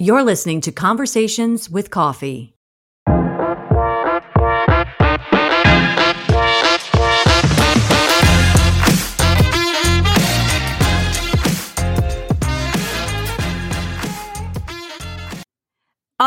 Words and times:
You're 0.00 0.22
listening 0.22 0.60
to 0.60 0.70
Conversations 0.70 1.68
with 1.68 1.90
Coffee. 1.90 2.57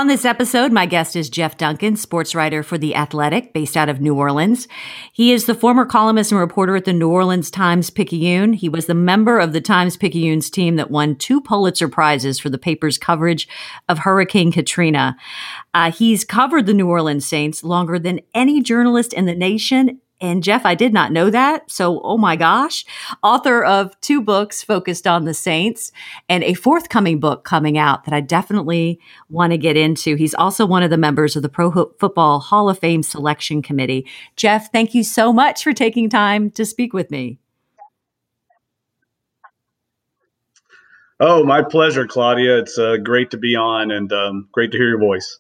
On 0.02 0.08
this 0.08 0.26
episode, 0.26 0.72
my 0.72 0.88
guest 0.88 1.16
is 1.16 1.30
Jeff 1.30 1.58
Duncan, 1.58 1.96
sports 1.96 2.34
writer 2.34 2.64
for 2.64 2.76
The 2.76 2.96
Athletic, 2.96 3.54
based 3.54 3.78
out 3.78 3.88
of 3.88 4.02
New 4.02 4.16
Orleans. 4.16 4.68
He 5.14 5.32
is 5.32 5.46
the 5.46 5.54
former 5.54 5.86
columnist 5.86 6.32
and 6.32 6.42
reporter 6.42 6.76
at 6.76 6.86
the 6.86 6.92
New 6.92 7.12
Orleans 7.12 7.52
Times 7.52 7.92
Picayune. 7.92 8.54
He 8.54 8.68
was 8.68 8.88
the 8.88 8.96
member 8.96 9.38
of 9.38 9.54
the 9.54 9.62
Times 9.62 9.98
Picayune's 9.98 10.50
team 10.50 10.76
that 10.78 10.90
won 10.90 11.18
two 11.18 11.40
Pulitzer 11.40 11.88
Prizes 11.88 12.40
for 12.40 12.50
the 12.50 12.58
paper's 12.58 12.98
coverage 12.98 13.48
of 13.88 14.00
Hurricane 14.00 14.52
Katrina. 14.52 15.16
Uh, 15.76 15.92
he's 15.92 16.26
covered 16.26 16.66
the 16.66 16.74
New 16.74 16.90
Orleans 16.90 17.28
Saints 17.28 17.64
longer 17.64 18.00
than 18.00 18.22
any 18.34 18.60
journalist 18.60 19.14
in 19.14 19.28
the 19.28 19.36
nation 19.36 20.02
and 20.22 20.44
Jeff, 20.44 20.66
I 20.66 20.76
did 20.76 20.94
not 20.94 21.12
know 21.12 21.32
that. 21.32 21.70
So, 21.70 22.00
oh 22.02 22.18
my 22.18 22.36
gosh, 22.36 22.86
author 23.24 23.64
of 23.64 24.00
two 24.02 24.22
books 24.22 24.62
focused 24.64 25.08
on 25.08 25.26
the 25.26 25.34
Saints 25.34 25.92
and 26.30 26.44
a 26.44 26.54
forthcoming 26.54 27.20
book 27.20 27.44
coming 27.44 27.78
out 27.78 28.06
that 28.06 28.14
I 28.14 28.22
definitely 28.22 29.00
want 29.30 29.52
to 29.52 29.58
get 29.58 29.76
into. 29.76 30.16
He's 30.16 30.36
also 30.36 30.66
one 30.66 30.84
of 30.84 30.92
the 30.92 30.98
members 30.98 31.36
of 31.36 31.42
the 31.42 31.50
Pro 31.50 31.72
Football 31.72 32.40
Hall 32.40 32.70
of 32.70 32.78
Fame 32.78 33.02
Selection 33.02 33.64
Committee. 33.64 34.08
Jeff, 34.36 34.72
thank 34.72 34.94
you 34.94 35.04
so 35.04 35.34
much 35.34 35.64
for 35.64 35.74
taking 35.74 36.08
time 36.08 36.52
to 36.52 36.66
speak 36.66 36.94
with 36.94 37.10
me. 37.10 37.40
Oh, 41.20 41.44
my 41.44 41.64
pleasure, 41.64 42.08
Claudia. 42.08 42.60
It's 42.60 42.78
uh, 42.78 42.98
great 42.98 43.32
to 43.32 43.38
be 43.38 43.56
on 43.56 43.92
and 43.92 44.12
um, 44.14 44.50
great 44.52 44.72
to 44.72 44.78
hear 44.78 44.90
your 44.90 45.00
voice. 45.00 45.38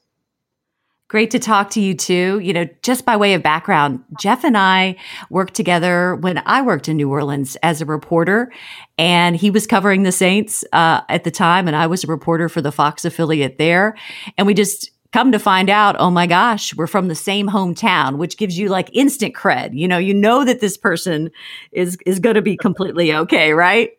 Great 1.11 1.29
to 1.31 1.39
talk 1.39 1.69
to 1.71 1.81
you 1.81 1.93
too. 1.93 2.39
You 2.41 2.53
know, 2.53 2.69
just 2.83 3.03
by 3.03 3.17
way 3.17 3.33
of 3.33 3.43
background, 3.43 4.01
Jeff 4.17 4.45
and 4.45 4.57
I 4.57 4.95
worked 5.29 5.55
together 5.55 6.15
when 6.15 6.41
I 6.45 6.61
worked 6.61 6.87
in 6.87 6.95
New 6.95 7.11
Orleans 7.11 7.57
as 7.61 7.81
a 7.81 7.85
reporter, 7.85 8.49
and 8.97 9.35
he 9.35 9.51
was 9.51 9.67
covering 9.67 10.03
the 10.03 10.13
Saints 10.13 10.63
uh, 10.71 11.01
at 11.09 11.25
the 11.25 11.29
time, 11.29 11.67
and 11.67 11.75
I 11.75 11.85
was 11.87 12.05
a 12.05 12.07
reporter 12.07 12.47
for 12.47 12.61
the 12.61 12.71
Fox 12.71 13.03
affiliate 13.03 13.57
there. 13.57 13.97
And 14.37 14.47
we 14.47 14.53
just 14.53 14.89
come 15.11 15.33
to 15.33 15.39
find 15.39 15.69
out, 15.69 15.97
oh 15.99 16.11
my 16.11 16.27
gosh, 16.27 16.73
we're 16.75 16.87
from 16.87 17.09
the 17.09 17.15
same 17.15 17.49
hometown, 17.49 18.15
which 18.15 18.37
gives 18.37 18.57
you 18.57 18.69
like 18.69 18.89
instant 18.93 19.35
cred. 19.35 19.71
You 19.73 19.89
know, 19.89 19.97
you 19.97 20.13
know 20.13 20.45
that 20.45 20.61
this 20.61 20.77
person 20.77 21.29
is 21.73 21.97
is 22.05 22.19
going 22.19 22.35
to 22.35 22.41
be 22.41 22.55
completely 22.55 23.13
okay, 23.13 23.51
right? 23.51 23.89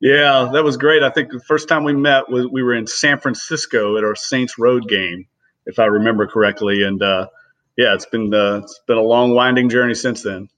Yeah, 0.00 0.50
that 0.52 0.62
was 0.62 0.76
great. 0.76 1.02
I 1.02 1.10
think 1.10 1.30
the 1.30 1.40
first 1.40 1.68
time 1.68 1.84
we 1.84 1.94
met 1.94 2.28
was 2.28 2.46
we 2.48 2.62
were 2.62 2.74
in 2.74 2.86
San 2.86 3.18
Francisco 3.18 3.96
at 3.96 4.04
our 4.04 4.14
Saints 4.14 4.58
road 4.58 4.88
game, 4.88 5.26
if 5.64 5.78
I 5.78 5.86
remember 5.86 6.26
correctly. 6.26 6.82
And 6.82 7.02
uh, 7.02 7.28
yeah, 7.76 7.94
it's 7.94 8.06
been 8.06 8.32
uh, 8.32 8.60
it's 8.62 8.80
been 8.86 8.98
a 8.98 9.02
long, 9.02 9.34
winding 9.34 9.68
journey 9.68 9.94
since 9.94 10.22
then. 10.22 10.48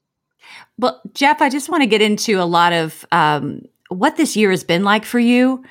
Well, 0.78 1.00
Jeff, 1.14 1.40
I 1.40 1.50
just 1.50 1.68
want 1.68 1.82
to 1.82 1.88
get 1.88 2.02
into 2.02 2.40
a 2.40 2.44
lot 2.44 2.72
of 2.72 3.04
um, 3.12 3.62
what 3.88 4.16
this 4.16 4.36
year 4.36 4.50
has 4.50 4.64
been 4.64 4.84
like 4.84 5.04
for 5.04 5.18
you. 5.18 5.64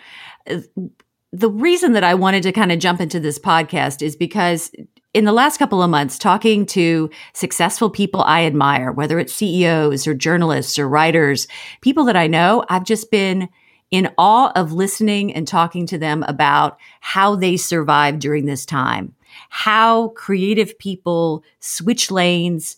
The 1.34 1.50
reason 1.50 1.94
that 1.94 2.04
I 2.04 2.14
wanted 2.14 2.44
to 2.44 2.52
kind 2.52 2.72
of 2.72 2.80
jump 2.80 3.02
into 3.02 3.20
this 3.20 3.38
podcast 3.38 4.02
is 4.02 4.16
because 4.16 4.72
in 5.18 5.26
the 5.26 5.32
last 5.32 5.58
couple 5.58 5.82
of 5.82 5.90
months, 5.90 6.20
talking 6.20 6.64
to 6.64 7.10
successful 7.34 7.90
people 7.90 8.22
I 8.22 8.46
admire, 8.46 8.92
whether 8.92 9.18
it's 9.18 9.34
CEOs 9.34 10.06
or 10.06 10.14
journalists 10.14 10.78
or 10.78 10.88
writers, 10.88 11.48
people 11.82 12.04
that 12.04 12.16
I 12.16 12.28
know, 12.28 12.64
I've 12.70 12.84
just 12.84 13.10
been 13.10 13.50
in 13.90 14.12
awe 14.20 14.52
of 14.56 14.74
listening 14.74 15.34
and 15.34 15.48
talking 15.48 15.88
to 15.88 15.98
them 15.98 16.22
about 16.28 16.78
how 17.00 17.36
they 17.36 17.58
survived 17.58 18.20
during 18.20 18.46
this 18.46 18.64
time, 18.64 19.16
how 19.50 20.10
creative 20.10 20.78
people 20.78 21.44
switch 21.62 22.12
lanes, 22.12 22.78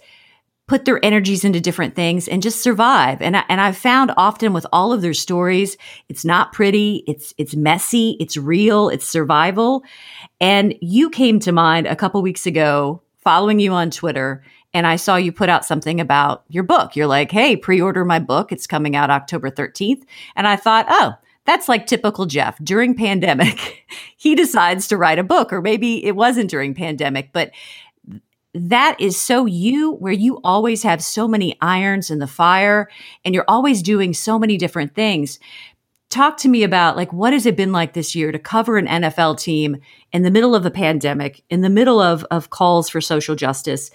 put 0.69 0.85
their 0.85 1.03
energies 1.03 1.43
into 1.43 1.59
different 1.59 1.95
things 1.95 2.27
and 2.27 2.43
just 2.43 2.61
survive. 2.61 3.21
And 3.21 3.35
I, 3.35 3.43
and 3.49 3.59
I've 3.59 3.75
found 3.75 4.13
often 4.15 4.53
with 4.53 4.67
all 4.71 4.93
of 4.93 5.01
their 5.01 5.15
stories, 5.15 5.77
it's 6.07 6.23
not 6.23 6.53
pretty, 6.53 7.03
it's 7.07 7.33
it's 7.37 7.55
messy, 7.55 8.15
it's 8.19 8.37
real, 8.37 8.87
it's 8.87 9.05
survival. 9.05 9.83
And 10.39 10.75
you 10.79 11.09
came 11.09 11.39
to 11.39 11.51
mind 11.51 11.87
a 11.87 11.95
couple 11.95 12.21
weeks 12.21 12.45
ago 12.45 13.01
following 13.17 13.59
you 13.59 13.73
on 13.73 13.89
Twitter 13.89 14.43
and 14.71 14.85
I 14.85 14.97
saw 14.97 15.15
you 15.15 15.31
put 15.31 15.49
out 15.49 15.65
something 15.65 15.99
about 15.99 16.43
your 16.47 16.63
book. 16.63 16.95
You're 16.95 17.07
like, 17.07 17.31
"Hey, 17.31 17.55
pre-order 17.55 18.05
my 18.05 18.19
book. 18.19 18.51
It's 18.51 18.67
coming 18.67 18.95
out 18.95 19.09
October 19.09 19.49
13th." 19.49 20.03
And 20.35 20.47
I 20.47 20.55
thought, 20.55 20.85
"Oh, 20.87 21.15
that's 21.45 21.67
like 21.67 21.87
typical 21.87 22.27
Jeff. 22.27 22.59
During 22.63 22.93
pandemic, 22.93 23.87
he 24.17 24.35
decides 24.35 24.87
to 24.87 24.97
write 24.97 25.17
a 25.17 25.23
book 25.23 25.51
or 25.51 25.63
maybe 25.63 26.05
it 26.05 26.15
wasn't 26.15 26.51
during 26.51 26.75
pandemic, 26.75 27.31
but 27.33 27.49
that 28.53 28.99
is 28.99 29.15
so 29.19 29.45
you 29.45 29.93
where 29.93 30.13
you 30.13 30.39
always 30.43 30.83
have 30.83 31.03
so 31.03 31.27
many 31.27 31.55
irons 31.61 32.09
in 32.09 32.19
the 32.19 32.27
fire 32.27 32.89
and 33.23 33.35
you're 33.35 33.45
always 33.47 33.83
doing 33.83 34.13
so 34.13 34.39
many 34.39 34.57
different 34.57 34.95
things 34.95 35.39
talk 36.09 36.37
to 36.37 36.49
me 36.49 36.63
about 36.63 36.97
like 36.97 37.13
what 37.13 37.33
has 37.33 37.45
it 37.45 37.55
been 37.55 37.71
like 37.71 37.93
this 37.93 38.15
year 38.15 38.31
to 38.31 38.39
cover 38.39 38.77
an 38.77 38.87
NFL 38.87 39.39
team 39.39 39.77
in 40.11 40.23
the 40.23 40.31
middle 40.31 40.55
of 40.55 40.65
a 40.65 40.71
pandemic, 40.71 41.43
in 41.49 41.61
the 41.61 41.69
middle 41.69 41.99
of 41.99 42.25
of 42.31 42.49
calls 42.49 42.89
for 42.89 42.99
social 42.99 43.35
justice. 43.35 43.91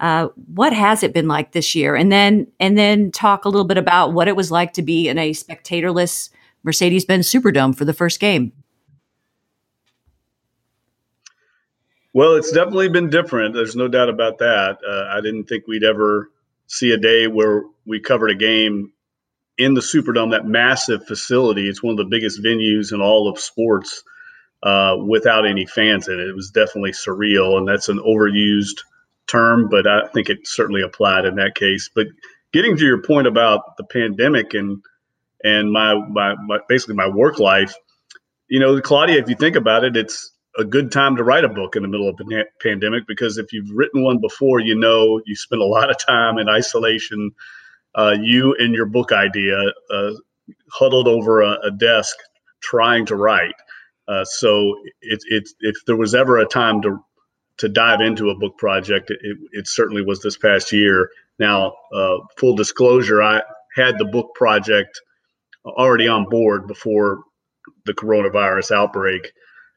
Uh, 0.00 0.28
what 0.54 0.72
has 0.72 1.02
it 1.02 1.12
been 1.12 1.28
like 1.28 1.52
this 1.52 1.74
year? 1.74 1.94
And 1.94 2.10
then 2.10 2.46
and 2.58 2.76
then 2.76 3.12
talk 3.12 3.44
a 3.44 3.48
little 3.48 3.66
bit 3.66 3.78
about 3.78 4.12
what 4.12 4.28
it 4.28 4.36
was 4.36 4.50
like 4.50 4.72
to 4.74 4.82
be 4.82 5.08
in 5.08 5.18
a 5.18 5.32
spectatorless 5.32 6.30
Mercedes-Benz 6.62 7.30
Superdome 7.30 7.76
for 7.76 7.84
the 7.84 7.94
first 7.94 8.20
game. 8.20 8.52
Well, 12.12 12.34
it's 12.34 12.52
definitely 12.52 12.88
been 12.88 13.10
different. 13.10 13.54
There's 13.54 13.76
no 13.76 13.88
doubt 13.88 14.08
about 14.08 14.38
that. 14.38 14.78
Uh, 14.86 15.16
I 15.16 15.20
didn't 15.20 15.44
think 15.44 15.66
we'd 15.66 15.84
ever 15.84 16.30
see 16.66 16.92
a 16.92 16.96
day 16.96 17.26
where 17.26 17.64
we 17.86 18.00
covered 18.00 18.30
a 18.30 18.34
game 18.34 18.92
in 19.58 19.74
the 19.74 19.80
Superdome, 19.80 20.32
that 20.32 20.46
massive 20.46 21.06
facility. 21.06 21.68
It's 21.68 21.82
one 21.82 21.92
of 21.92 21.98
the 21.98 22.04
biggest 22.04 22.42
venues 22.42 22.92
in 22.92 23.00
all 23.00 23.28
of 23.28 23.38
sports 23.38 24.02
uh, 24.62 24.96
without 25.06 25.46
any 25.46 25.66
fans 25.66 26.08
in 26.08 26.18
it. 26.18 26.28
It 26.28 26.34
was 26.34 26.50
definitely 26.50 26.92
surreal, 26.92 27.58
and 27.58 27.68
that's 27.68 27.88
an 27.88 27.98
overused 27.98 28.80
term, 29.26 29.68
but 29.68 29.86
I 29.86 30.06
think 30.08 30.30
it 30.30 30.46
certainly 30.46 30.82
applied 30.82 31.26
in 31.26 31.36
that 31.36 31.54
case. 31.54 31.90
But 31.94 32.08
getting 32.52 32.76
to 32.76 32.84
your 32.84 33.02
point 33.02 33.26
about 33.26 33.76
the 33.76 33.84
pandemic 33.84 34.54
and 34.54 34.82
and 35.42 35.72
my, 35.72 35.94
my, 35.94 36.34
my 36.46 36.58
basically 36.68 36.96
my 36.96 37.08
work 37.08 37.38
life, 37.38 37.74
you 38.48 38.60
know, 38.60 38.78
Claudia, 38.80 39.18
if 39.18 39.28
you 39.28 39.36
think 39.36 39.56
about 39.56 39.84
it, 39.84 39.96
it's 39.96 40.32
a 40.60 40.64
good 40.64 40.92
time 40.92 41.16
to 41.16 41.24
write 41.24 41.44
a 41.44 41.48
book 41.48 41.74
in 41.74 41.82
the 41.82 41.88
middle 41.88 42.08
of 42.08 42.18
a 42.20 42.44
pandemic 42.62 43.06
because 43.06 43.38
if 43.38 43.52
you've 43.52 43.70
written 43.70 44.04
one 44.04 44.20
before, 44.20 44.60
you 44.60 44.74
know 44.74 45.20
you 45.26 45.34
spend 45.34 45.60
a 45.60 45.66
lot 45.66 45.90
of 45.90 45.98
time 45.98 46.38
in 46.38 46.48
isolation 46.48 47.32
uh, 47.94 48.16
you 48.20 48.54
and 48.58 48.74
your 48.74 48.86
book 48.86 49.12
idea 49.12 49.56
uh, 49.90 50.12
huddled 50.70 51.08
over 51.08 51.42
a, 51.42 51.58
a, 51.64 51.70
desk 51.70 52.16
trying 52.60 53.04
to 53.06 53.16
write. 53.16 53.54
Uh, 54.06 54.24
so 54.24 54.76
it, 55.02 55.20
it, 55.28 55.48
if 55.60 55.76
there 55.86 55.96
was 55.96 56.14
ever 56.14 56.38
a 56.38 56.46
time 56.46 56.82
to 56.82 57.02
to 57.58 57.68
dive 57.68 58.00
into 58.00 58.30
a 58.30 58.38
book 58.38 58.56
project, 58.56 59.10
it, 59.10 59.36
it 59.52 59.68
certainly 59.68 60.02
was 60.02 60.22
this 60.22 60.38
past 60.38 60.72
year. 60.72 61.10
Now, 61.38 61.74
uh, 61.92 62.16
full 62.38 62.56
disclosure, 62.56 63.22
I 63.22 63.42
had 63.76 63.98
the 63.98 64.06
book 64.06 64.34
project 64.34 64.98
already 65.66 66.08
on 66.08 66.24
board 66.30 66.66
before 66.66 67.22
the 67.84 67.92
coronavirus 67.92 68.70
outbreak. 68.70 69.32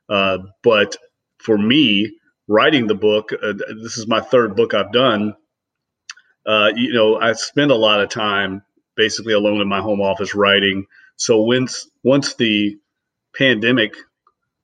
Uh, 0.10 0.40
but 0.64 0.96
for 1.40 1.58
me, 1.58 2.18
writing 2.48 2.88
the 2.88 2.96
book, 2.96 3.32
uh, 3.34 3.54
this 3.82 3.98
is 3.98 4.08
my 4.08 4.22
third 4.22 4.56
book 4.56 4.74
I've 4.74 4.92
done 4.92 5.36
uh, 6.46 6.72
you 6.76 6.94
know, 6.94 7.20
I 7.20 7.34
spend 7.34 7.72
a 7.72 7.76
lot 7.76 8.02
of 8.02 8.10
time 8.10 8.64
basically 8.96 9.34
alone 9.34 9.62
in 9.62 9.68
my 9.68 9.82
home 9.82 10.02
office 10.02 10.36
writing. 10.36 10.86
So 11.16 11.42
once 11.42 11.90
once 12.04 12.36
the 12.36 12.78
pandemic, 13.36 13.94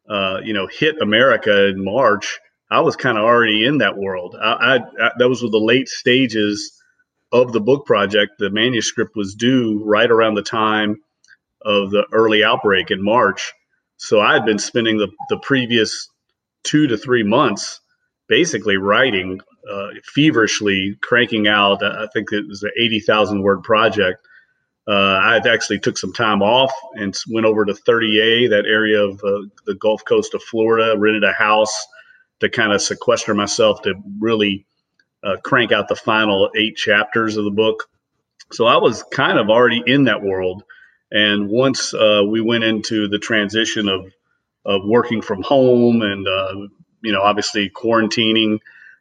uh, 0.09 0.41
you 0.43 0.53
know, 0.53 0.67
hit 0.67 1.01
America 1.01 1.67
in 1.67 1.83
March, 1.83 2.39
I 2.69 2.81
was 2.81 2.95
kind 2.95 3.17
of 3.17 3.23
already 3.23 3.65
in 3.65 3.77
that 3.79 3.97
world. 3.97 4.35
I, 4.39 4.51
I, 4.51 4.75
I 4.77 5.11
that 5.17 5.29
was 5.29 5.41
the 5.41 5.47
late 5.47 5.87
stages 5.87 6.73
of 7.31 7.53
the 7.53 7.61
book 7.61 7.85
project. 7.85 8.33
The 8.39 8.49
manuscript 8.49 9.15
was 9.15 9.35
due 9.35 9.81
right 9.85 10.09
around 10.09 10.35
the 10.35 10.41
time 10.41 10.97
of 11.61 11.91
the 11.91 12.05
early 12.11 12.43
outbreak 12.43 12.91
in 12.91 13.03
March. 13.03 13.53
So 13.99 14.21
I 14.21 14.33
had 14.33 14.45
been 14.45 14.59
spending 14.59 14.97
the, 14.97 15.09
the 15.29 15.37
previous 15.37 16.09
two 16.63 16.87
to 16.87 16.97
three 16.97 17.23
months 17.23 17.81
basically 18.27 18.77
writing 18.77 19.41
uh, 19.69 19.89
feverishly 20.03 20.97
cranking 21.01 21.47
out. 21.47 21.83
I 21.83 22.07
think 22.13 22.31
it 22.31 22.47
was 22.47 22.63
an 22.63 22.71
eighty 22.79 22.99
thousand 22.99 23.43
word 23.43 23.61
project. 23.61 24.25
Uh, 24.87 25.19
I 25.21 25.41
actually 25.47 25.79
took 25.79 25.97
some 25.97 26.13
time 26.13 26.41
off 26.41 26.71
and 26.95 27.15
went 27.29 27.45
over 27.45 27.63
to 27.63 27.73
30A, 27.73 28.49
that 28.49 28.65
area 28.65 28.99
of 28.99 29.23
uh, 29.23 29.45
the 29.67 29.75
Gulf 29.75 30.03
Coast 30.03 30.33
of 30.33 30.41
Florida, 30.41 30.97
rented 30.97 31.23
a 31.23 31.31
house 31.31 31.85
to 32.39 32.49
kind 32.49 32.73
of 32.73 32.81
sequester 32.81 33.35
myself 33.35 33.83
to 33.83 33.93
really 34.17 34.65
uh, 35.23 35.35
crank 35.43 35.71
out 35.71 35.89
the 35.89 35.95
final 35.95 36.49
eight 36.57 36.75
chapters 36.75 37.37
of 37.37 37.43
the 37.43 37.51
book. 37.51 37.87
So 38.51 38.65
I 38.65 38.77
was 38.77 39.03
kind 39.11 39.37
of 39.37 39.49
already 39.49 39.83
in 39.85 40.05
that 40.05 40.23
world. 40.23 40.63
And 41.11 41.49
once 41.49 41.93
uh, 41.93 42.21
we 42.27 42.41
went 42.41 42.63
into 42.63 43.07
the 43.07 43.19
transition 43.19 43.87
of 43.89 44.11
of 44.65 44.81
working 44.85 45.21
from 45.21 45.41
home 45.41 46.01
and 46.01 46.27
uh, 46.27 46.53
you 47.01 47.11
know 47.11 47.21
obviously 47.21 47.69
quarantining 47.69 48.59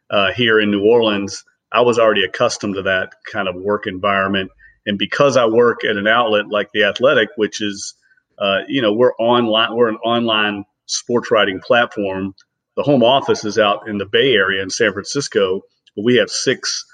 uh, 0.09 0.31
here 0.33 0.59
in 0.59 0.71
New 0.71 0.83
Orleans, 0.83 1.43
I 1.71 1.81
was 1.81 1.99
already 1.99 2.23
accustomed 2.23 2.75
to 2.75 2.81
that 2.83 3.13
kind 3.31 3.47
of 3.47 3.55
work 3.55 3.85
environment. 3.85 4.51
And 4.85 4.97
because 4.97 5.37
I 5.37 5.45
work 5.45 5.83
at 5.83 5.97
an 5.97 6.07
outlet 6.07 6.47
like 6.49 6.71
the 6.71 6.85
Athletic, 6.85 7.29
which 7.35 7.61
is 7.61 7.93
uh, 8.39 8.59
you 8.67 8.81
know 8.81 8.93
we're 8.93 9.15
online, 9.15 9.75
we're 9.75 9.89
an 9.89 9.97
online 9.97 10.65
sports 10.87 11.29
writing 11.29 11.59
platform. 11.59 12.33
The 12.75 12.83
home 12.83 13.03
office 13.03 13.43
is 13.43 13.59
out 13.59 13.87
in 13.87 13.97
the 13.97 14.05
Bay 14.05 14.33
Area 14.33 14.63
in 14.63 14.69
San 14.69 14.93
Francisco, 14.93 15.61
but 15.95 16.05
we 16.05 16.15
have 16.15 16.29
six 16.29 16.85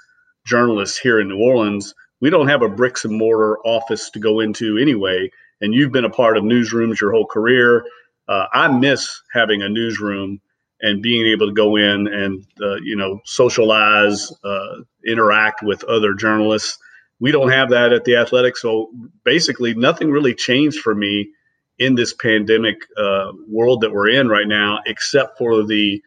journalists 0.44 0.98
here 0.98 1.20
in 1.20 1.28
New 1.28 1.38
Orleans 1.38 1.94
we 2.20 2.30
don't 2.30 2.48
have 2.48 2.62
a 2.62 2.68
bricks 2.68 3.04
and 3.04 3.16
mortar 3.16 3.58
office 3.64 4.10
to 4.10 4.18
go 4.18 4.40
into 4.40 4.78
anyway. 4.78 5.30
And 5.60 5.74
you've 5.74 5.92
been 5.92 6.04
a 6.04 6.10
part 6.10 6.36
of 6.36 6.44
newsrooms 6.44 7.00
your 7.00 7.12
whole 7.12 7.26
career. 7.26 7.84
Uh, 8.28 8.46
I 8.52 8.68
miss 8.68 9.22
having 9.32 9.62
a 9.62 9.68
newsroom 9.68 10.40
and 10.80 11.02
being 11.02 11.26
able 11.26 11.46
to 11.46 11.54
go 11.54 11.76
in 11.76 12.06
and 12.06 12.44
uh, 12.60 12.76
you 12.76 12.96
know 12.96 13.20
socialize, 13.24 14.32
uh, 14.44 14.76
interact 15.06 15.62
with 15.62 15.84
other 15.84 16.14
journalists. 16.14 16.78
We 17.18 17.32
don't 17.32 17.50
have 17.50 17.70
that 17.70 17.92
at 17.92 18.04
the 18.04 18.16
Athletic, 18.16 18.58
so 18.58 18.90
basically 19.24 19.74
nothing 19.74 20.10
really 20.10 20.34
changed 20.34 20.80
for 20.80 20.94
me 20.94 21.30
in 21.78 21.94
this 21.94 22.12
pandemic 22.12 22.76
uh, 22.98 23.32
world 23.48 23.80
that 23.82 23.92
we're 23.92 24.08
in 24.08 24.28
right 24.28 24.48
now, 24.48 24.80
except 24.86 25.38
for 25.38 25.62
the 25.62 26.02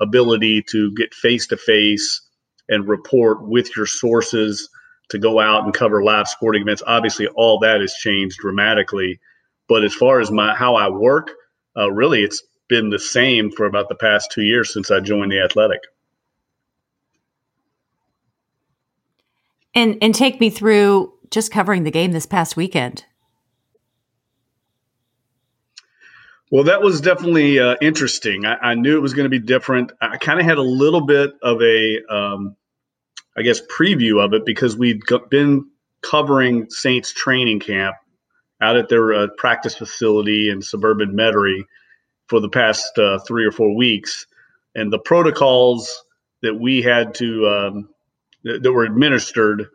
ability 0.00 0.62
to 0.62 0.92
get 0.94 1.14
face 1.14 1.46
to 1.48 1.56
face 1.56 2.22
and 2.68 2.88
report 2.88 3.46
with 3.46 3.76
your 3.76 3.86
sources 3.86 4.70
to 5.10 5.18
go 5.18 5.40
out 5.40 5.64
and 5.64 5.74
cover 5.74 6.02
live 6.02 6.28
sporting 6.28 6.62
events. 6.62 6.82
Obviously, 6.86 7.26
all 7.28 7.58
that 7.60 7.80
has 7.80 7.94
changed 7.94 8.38
dramatically. 8.38 9.20
But 9.68 9.84
as 9.84 9.94
far 9.94 10.20
as 10.20 10.30
my 10.30 10.54
how 10.54 10.74
I 10.74 10.88
work, 10.88 11.30
uh, 11.76 11.90
really, 11.90 12.22
it's 12.22 12.42
been 12.68 12.90
the 12.90 12.98
same 12.98 13.50
for 13.50 13.66
about 13.66 13.88
the 13.88 13.94
past 13.94 14.30
two 14.32 14.42
years 14.42 14.72
since 14.72 14.90
I 14.90 15.00
joined 15.00 15.32
the 15.32 15.40
Athletic. 15.40 15.80
And 19.74 19.98
and 20.00 20.14
take 20.14 20.40
me 20.40 20.50
through 20.50 21.12
just 21.30 21.50
covering 21.50 21.82
the 21.82 21.90
game 21.90 22.12
this 22.12 22.26
past 22.26 22.56
weekend. 22.56 23.04
Well, 26.50 26.64
that 26.64 26.82
was 26.82 27.00
definitely 27.00 27.58
uh, 27.58 27.74
interesting. 27.80 28.46
I, 28.46 28.54
I, 28.54 28.74
knew 28.74 28.96
it 28.96 29.00
was 29.00 29.12
going 29.14 29.24
to 29.24 29.28
be 29.30 29.40
different. 29.40 29.90
I 30.00 30.18
kind 30.18 30.38
of 30.38 30.46
had 30.46 30.58
a 30.58 30.62
little 30.62 31.00
bit 31.00 31.32
of 31.42 31.60
a 31.60 32.04
um, 32.08 32.54
I 33.36 33.42
guess, 33.42 33.60
preview 33.60 34.24
of 34.24 34.32
it 34.34 34.44
because 34.44 34.76
we'd 34.76 35.02
been 35.30 35.70
covering 36.02 36.70
Saints 36.70 37.12
training 37.12 37.60
camp 37.60 37.96
out 38.60 38.76
at 38.76 38.88
their 38.88 39.12
uh, 39.12 39.26
practice 39.36 39.76
facility 39.76 40.48
in 40.50 40.62
suburban 40.62 41.14
Metairie 41.16 41.64
for 42.28 42.40
the 42.40 42.48
past 42.48 42.96
uh, 42.98 43.18
three 43.18 43.44
or 43.44 43.50
four 43.50 43.74
weeks, 43.74 44.26
and 44.74 44.92
the 44.92 44.98
protocols 44.98 46.04
that 46.42 46.54
we 46.54 46.82
had 46.82 47.14
to 47.14 47.46
um, 47.46 47.88
that, 48.44 48.62
that, 48.62 48.72
were 48.72 48.84
administered 48.84 49.66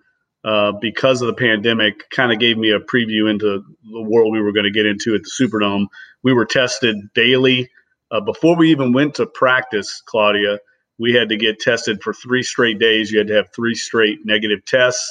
uh, 0.43 0.71
because 0.71 1.21
of 1.21 1.27
the 1.27 1.33
pandemic 1.33 2.09
kind 2.09 2.31
of 2.31 2.39
gave 2.39 2.57
me 2.57 2.71
a 2.71 2.79
preview 2.79 3.29
into 3.29 3.63
the 3.91 4.01
world 4.01 4.31
we 4.31 4.41
were 4.41 4.53
going 4.53 4.65
to 4.65 4.71
get 4.71 4.85
into 4.85 5.15
at 5.15 5.21
the 5.23 5.29
Superdome. 5.29 5.87
We 6.23 6.33
were 6.33 6.45
tested 6.45 6.95
daily 7.13 7.69
uh, 8.11 8.21
before 8.21 8.55
we 8.55 8.71
even 8.71 8.93
went 8.93 9.15
to 9.15 9.25
practice, 9.25 10.01
Claudia 10.05 10.59
we 10.99 11.13
had 11.13 11.29
to 11.29 11.37
get 11.37 11.59
tested 11.59 12.03
for 12.03 12.13
three 12.13 12.43
straight 12.43 12.77
days. 12.77 13.11
You 13.11 13.19
had 13.19 13.27
to 13.29 13.35
have 13.35 13.49
three 13.55 13.73
straight 13.73 14.25
negative 14.25 14.63
tests 14.65 15.09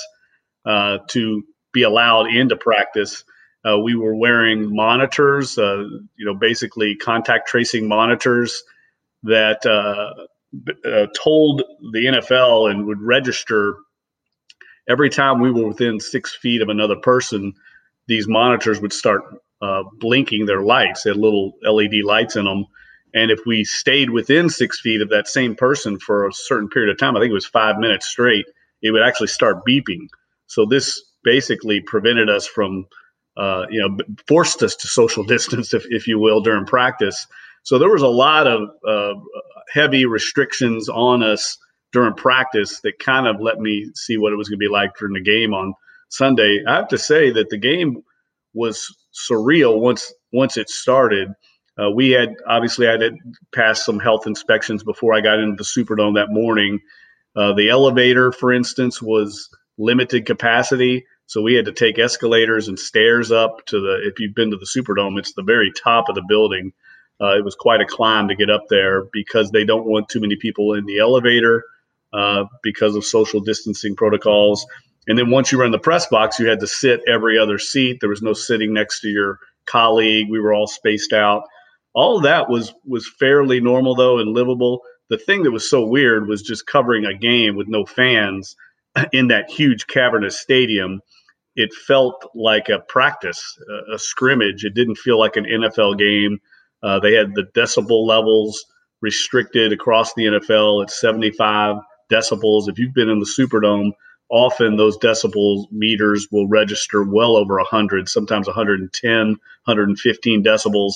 uh, 0.67 0.99
to 1.09 1.43
be 1.73 1.83
allowed 1.83 2.27
into 2.27 2.57
practice. 2.57 3.25
Uh, 3.65 3.79
we 3.79 3.95
were 3.95 4.15
wearing 4.15 4.75
monitors, 4.75 5.59
uh, 5.59 5.85
you 6.17 6.25
know, 6.25 6.35
basically 6.35 6.95
contact 6.95 7.49
tracing 7.49 7.89
monitors 7.89 8.63
that 9.25 9.65
uh, 9.67 10.13
uh, 10.89 11.07
told 11.21 11.63
the 11.93 12.05
NFL 12.07 12.71
and 12.71 12.87
would 12.87 13.01
register 13.01 13.77
every 14.89 15.11
time 15.11 15.41
we 15.41 15.51
were 15.51 15.69
within 15.69 15.99
six 15.99 16.35
feet 16.35 16.63
of 16.63 16.69
another 16.69 16.97
person. 16.97 17.53
These 18.07 18.29
monitors 18.29 18.81
would 18.81 18.93
start 18.93 19.23
uh, 19.61 19.83
blinking 19.99 20.47
their 20.47 20.63
lights. 20.63 21.03
They 21.03 21.11
had 21.11 21.17
little 21.17 21.55
LED 21.63 22.05
lights 22.05 22.37
in 22.37 22.45
them 22.45 22.67
and 23.15 23.31
if 23.31 23.41
we 23.47 23.65
stayed 23.65 24.11
within 24.11 24.49
six 24.49 24.81
feet 24.81 25.01
of 25.01 25.11
that 25.11 25.29
same 25.29 25.55
person 25.55 25.99
for 25.99 26.27
a 26.27 26.33
certain 26.33 26.69
period 26.69 26.91
of 26.91 26.99
time, 26.99 27.17
I 27.17 27.21
think 27.21 27.31
it 27.31 27.35
was 27.35 27.47
five 27.47 27.79
minutes 27.79 28.09
straight, 28.09 28.47
it 28.83 28.91
would 28.91 29.03
actually 29.03 29.29
start 29.29 29.65
beeping. 29.67 30.09
So 30.47 30.67
this 30.67 31.03
basically 31.25 31.81
prevented 31.81 32.29
us 32.29 32.47
from, 32.47 32.87
uh, 33.37 33.67
you 33.71 33.81
know, 33.81 33.97
forced 34.27 34.63
us 34.63 34.77
to 34.77 34.89
social 34.89 35.25
distance, 35.35 35.75
if, 35.75 35.85
if 35.91 36.07
you 36.07 36.19
will, 36.19 36.41
during 36.41 36.67
practice. 36.67 37.27
So 37.63 37.79
there 37.79 37.91
was 37.91 38.03
a 38.03 38.09
lot 38.09 38.47
of 38.47 38.69
uh, 38.87 39.15
heavy 39.73 40.07
restrictions 40.07 40.89
on 40.89 41.23
us 41.23 41.59
during 41.93 42.15
practice 42.15 42.81
that 42.81 42.99
kind 42.99 43.27
of 43.27 43.41
let 43.41 43.59
me 43.59 43.91
see 43.95 44.19
what 44.19 44.33
it 44.33 44.37
was 44.37 44.49
going 44.49 44.59
to 44.59 44.65
be 44.65 44.73
like 44.73 44.91
during 44.99 45.15
the 45.15 45.21
game 45.23 45.55
on 45.55 45.75
Sunday. 46.09 46.63
I 46.67 46.77
have 46.77 46.89
to 46.89 46.99
say 46.99 47.31
that 47.31 47.49
the 47.51 47.59
game 47.59 48.03
was 48.55 48.95
surreal 49.13 49.81
once 49.81 50.13
once 50.33 50.57
it 50.57 50.69
started. 50.69 51.29
Uh, 51.81 51.91
we 51.91 52.11
had 52.11 52.35
obviously 52.47 52.89
I 52.89 52.93
had 52.93 53.17
passed 53.55 53.85
some 53.85 54.01
health 54.01 54.27
inspections 54.27 54.83
before 54.83 55.15
I 55.15 55.21
got 55.21 55.39
into 55.39 55.57
the 55.57 55.65
Superdome 55.65 56.15
that 56.15 56.31
morning. 56.31 56.81
Uh, 57.37 57.53
the 57.53 57.71
elevator, 57.71 58.33
for 58.33 58.53
instance, 58.53 59.01
was 59.01 59.49
limited 59.79 60.27
capacity, 60.27 61.07
so 61.27 61.41
we 61.41 61.55
had 61.55 61.67
to 61.67 61.73
take 61.73 61.99
escalators 61.99 62.67
and 62.67 62.79
stairs 62.79 63.31
up 63.31 63.65
to 63.67 63.81
the. 63.81 64.01
If 64.09 64.19
you've 64.19 64.35
been 64.35 64.51
to 64.51 64.57
the 64.57 64.67
Superdome, 64.67 65.19
it's 65.19 65.35
the 65.35 65.43
very 65.43 65.71
top 65.73 66.09
of 66.09 66.17
the 66.17 66.25
building. 66.29 66.73
Uh, 67.21 67.37
it 67.37 67.45
was 67.45 67.55
quite 67.55 67.81
a 67.81 67.87
climb 67.87 68.29
to 68.29 68.35
get 68.35 68.51
up 68.51 68.65
there 68.69 69.05
because 69.13 69.51
they 69.51 69.65
don't 69.65 69.87
want 69.87 70.09
too 70.09 70.21
many 70.21 70.37
people 70.37 70.75
in 70.75 70.85
the 70.87 70.99
elevator 70.99 71.65
uh, 72.13 72.45
because 72.63 72.97
of 72.97 73.05
social 73.05 73.41
distancing 73.41 73.95
protocols. 73.95 74.67
And 75.09 75.19
then 75.19 75.31
once 75.31 75.51
you 75.51 75.59
were 75.59 75.65
in 75.65 75.73
the 75.73 75.79
press 75.79 76.07
box, 76.07 76.39
you 76.39 76.49
had 76.49 76.61
to 76.61 76.67
sit 76.67 77.01
every 77.09 77.39
other 77.39 77.59
seat. 77.59 77.99
There 78.01 78.11
was 78.11 78.23
no 78.23 78.35
sitting 78.35 78.73
next 78.73 79.01
to 79.01 79.09
your 79.09 79.39
colleague. 79.67 80.29
We 80.31 80.39
were 80.39 80.53
all 80.53 80.67
spaced 80.67 81.13
out 81.13 81.43
all 81.99 82.21
that 82.21 82.49
was 82.49 82.73
was 82.85 83.11
fairly 83.19 83.61
normal 83.61 83.97
though 83.97 84.19
and 84.21 84.33
livable. 84.33 84.83
The 85.11 85.19
thing 85.19 85.43
that 85.43 85.51
was 85.51 85.69
so 85.69 85.85
weird 85.85 86.29
was 86.29 86.43
just 86.43 86.65
covering 86.65 87.05
a 87.05 87.19
game 87.19 87.57
with 87.57 87.67
no 87.67 87.85
fans 87.85 88.55
in 89.13 89.27
that 89.29 89.51
huge 89.51 89.89
cavernous 89.89 90.41
stadium. 90.41 91.01
It 91.57 91.75
felt 91.75 92.25
like 92.37 92.69
a 92.69 92.79
practice, 92.79 93.43
a, 93.91 93.95
a 93.95 93.99
scrimmage. 93.99 94.65
It 94.65 94.75
didn't 94.75 94.95
feel 94.95 95.19
like 95.19 95.35
an 95.35 95.45
NFL 95.45 95.99
game. 95.99 96.39
Uh, 96.85 97.01
they 97.01 97.15
had 97.15 97.35
the 97.35 97.49
decibel 97.53 98.07
levels 98.07 98.65
restricted 99.01 99.73
across 99.73 100.15
the 100.15 100.27
NFL 100.27 100.85
at 100.85 100.93
75 100.93 101.79
decibels. 102.13 102.69
If 102.69 102.79
you've 102.79 102.95
been 102.95 103.09
in 103.09 103.19
the 103.19 103.27
Superdome, 103.27 103.91
often 104.31 104.77
those 104.77 104.97
decibel 104.99 105.65
meters 105.73 106.29
will 106.31 106.47
register 106.47 107.03
well 107.03 107.35
over 107.35 107.57
100, 107.57 108.09
sometimes 108.09 108.47
110, 108.47 109.27
115 109.27 110.45
decibels 110.45 110.93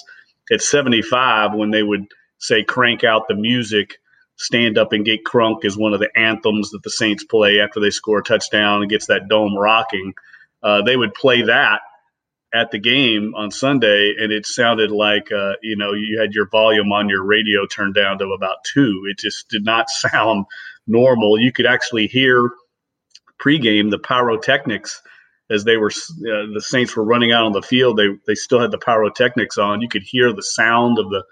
at 0.50 0.62
75 0.62 1.54
when 1.54 1.70
they 1.70 1.82
would 1.82 2.06
say 2.38 2.64
crank 2.64 3.04
out 3.04 3.28
the 3.28 3.34
music 3.34 3.98
stand 4.36 4.78
up 4.78 4.92
and 4.92 5.04
get 5.04 5.24
crunk 5.24 5.64
is 5.64 5.76
one 5.76 5.94
of 5.94 6.00
the 6.00 6.10
anthems 6.16 6.70
that 6.70 6.82
the 6.82 6.90
saints 6.90 7.24
play 7.24 7.60
after 7.60 7.80
they 7.80 7.90
score 7.90 8.18
a 8.18 8.24
touchdown 8.24 8.82
and 8.82 8.90
gets 8.90 9.06
that 9.06 9.28
dome 9.28 9.56
rocking. 9.56 10.14
Uh, 10.62 10.82
they 10.82 10.96
would 10.96 11.14
play 11.14 11.42
that 11.42 11.80
at 12.54 12.70
the 12.70 12.78
game 12.78 13.34
on 13.34 13.50
sunday 13.50 14.14
and 14.18 14.30
it 14.30 14.44
sounded 14.44 14.90
like 14.90 15.32
uh, 15.32 15.54
you 15.62 15.74
know 15.74 15.92
you 15.92 16.20
had 16.20 16.34
your 16.34 16.46
volume 16.48 16.92
on 16.92 17.08
your 17.08 17.24
radio 17.24 17.66
turned 17.66 17.94
down 17.94 18.18
to 18.18 18.26
about 18.32 18.58
two. 18.64 19.02
It 19.10 19.18
just 19.18 19.48
did 19.48 19.64
not 19.64 19.88
sound 19.90 20.46
normal. 20.86 21.38
You 21.38 21.52
could 21.52 21.66
actually 21.66 22.08
hear 22.08 22.50
pregame 23.40 23.90
the 23.90 23.98
pyrotechnics 23.98 25.02
as 25.52 25.64
they 25.64 25.76
were 25.76 25.90
uh, 25.90 26.46
the 26.54 26.62
Saints 26.64 26.96
were 26.96 27.04
running 27.04 27.32
out 27.32 27.44
on 27.44 27.52
the 27.52 27.62
field, 27.62 27.96
they 27.96 28.08
they 28.26 28.34
still 28.34 28.60
had 28.60 28.70
the 28.70 28.78
pyrotechnics 28.78 29.58
on. 29.58 29.80
You 29.80 29.88
could 29.88 30.02
hear 30.02 30.32
the 30.32 30.42
sound 30.42 30.98
of 30.98 31.10
the, 31.10 31.24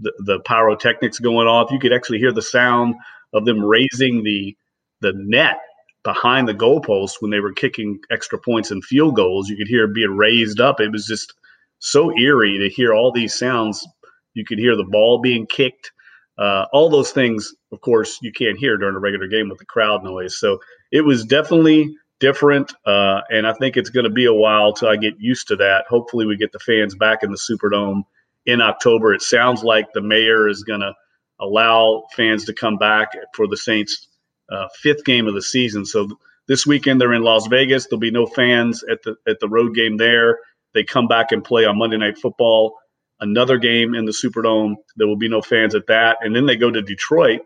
the 0.00 0.12
the, 0.18 0.40
pyrotechnics 0.40 1.18
going 1.18 1.46
off. 1.46 1.70
You 1.70 1.78
could 1.78 1.92
actually 1.92 2.18
hear 2.18 2.32
the 2.32 2.42
sound 2.42 2.94
of 3.32 3.44
them 3.44 3.64
raising 3.64 4.24
the 4.24 4.56
the 5.00 5.12
net 5.16 5.58
behind 6.04 6.48
the 6.48 6.54
goalpost 6.54 7.14
when 7.20 7.30
they 7.30 7.40
were 7.40 7.52
kicking 7.52 8.00
extra 8.10 8.38
points 8.38 8.70
and 8.70 8.84
field 8.84 9.14
goals. 9.14 9.48
You 9.48 9.56
could 9.56 9.68
hear 9.68 9.84
it 9.84 9.94
being 9.94 10.16
raised 10.16 10.60
up. 10.60 10.80
It 10.80 10.90
was 10.90 11.06
just 11.06 11.32
so 11.78 12.16
eerie 12.18 12.58
to 12.58 12.68
hear 12.68 12.92
all 12.92 13.12
these 13.12 13.38
sounds. 13.38 13.86
You 14.34 14.44
could 14.44 14.58
hear 14.58 14.76
the 14.76 14.84
ball 14.84 15.20
being 15.20 15.46
kicked. 15.46 15.92
Uh, 16.38 16.66
all 16.72 16.88
those 16.88 17.12
things, 17.12 17.54
of 17.70 17.80
course, 17.82 18.18
you 18.22 18.32
can't 18.32 18.58
hear 18.58 18.76
during 18.76 18.96
a 18.96 19.00
regular 19.00 19.28
game 19.28 19.48
with 19.48 19.58
the 19.58 19.66
crowd 19.66 20.02
noise. 20.02 20.38
So 20.38 20.58
it 20.90 21.02
was 21.02 21.24
definitely 21.24 21.94
different. 22.22 22.72
Uh, 22.86 23.20
and 23.30 23.48
I 23.48 23.52
think 23.52 23.76
it's 23.76 23.90
going 23.90 24.04
to 24.04 24.10
be 24.10 24.26
a 24.26 24.32
while 24.32 24.72
till 24.72 24.88
I 24.88 24.96
get 24.96 25.14
used 25.18 25.48
to 25.48 25.56
that. 25.56 25.86
Hopefully, 25.88 26.24
we 26.24 26.36
get 26.36 26.52
the 26.52 26.60
fans 26.60 26.94
back 26.94 27.24
in 27.24 27.32
the 27.32 27.36
Superdome 27.36 28.04
in 28.46 28.60
October. 28.60 29.12
It 29.12 29.22
sounds 29.22 29.64
like 29.64 29.92
the 29.92 30.00
mayor 30.00 30.48
is 30.48 30.62
going 30.62 30.80
to 30.80 30.92
allow 31.40 32.04
fans 32.14 32.44
to 32.44 32.54
come 32.54 32.78
back 32.78 33.08
for 33.34 33.48
the 33.48 33.56
Saints' 33.56 34.06
uh, 34.50 34.68
fifth 34.80 35.04
game 35.04 35.26
of 35.26 35.34
the 35.34 35.42
season. 35.42 35.84
So 35.84 36.08
this 36.46 36.64
weekend 36.64 37.00
they're 37.00 37.12
in 37.12 37.24
Las 37.24 37.48
Vegas. 37.48 37.86
There'll 37.86 37.98
be 37.98 38.12
no 38.12 38.26
fans 38.26 38.84
at 38.84 39.02
the 39.02 39.16
at 39.26 39.40
the 39.40 39.48
road 39.48 39.74
game 39.74 39.96
there. 39.96 40.38
They 40.74 40.84
come 40.84 41.08
back 41.08 41.32
and 41.32 41.44
play 41.44 41.64
on 41.64 41.76
Monday 41.76 41.98
Night 41.98 42.18
Football, 42.18 42.78
another 43.18 43.58
game 43.58 43.94
in 43.94 44.04
the 44.04 44.12
Superdome. 44.12 44.76
There 44.96 45.08
will 45.08 45.18
be 45.18 45.28
no 45.28 45.42
fans 45.42 45.74
at 45.74 45.88
that. 45.88 46.18
And 46.20 46.34
then 46.34 46.46
they 46.46 46.56
go 46.56 46.70
to 46.70 46.82
Detroit, 46.82 47.40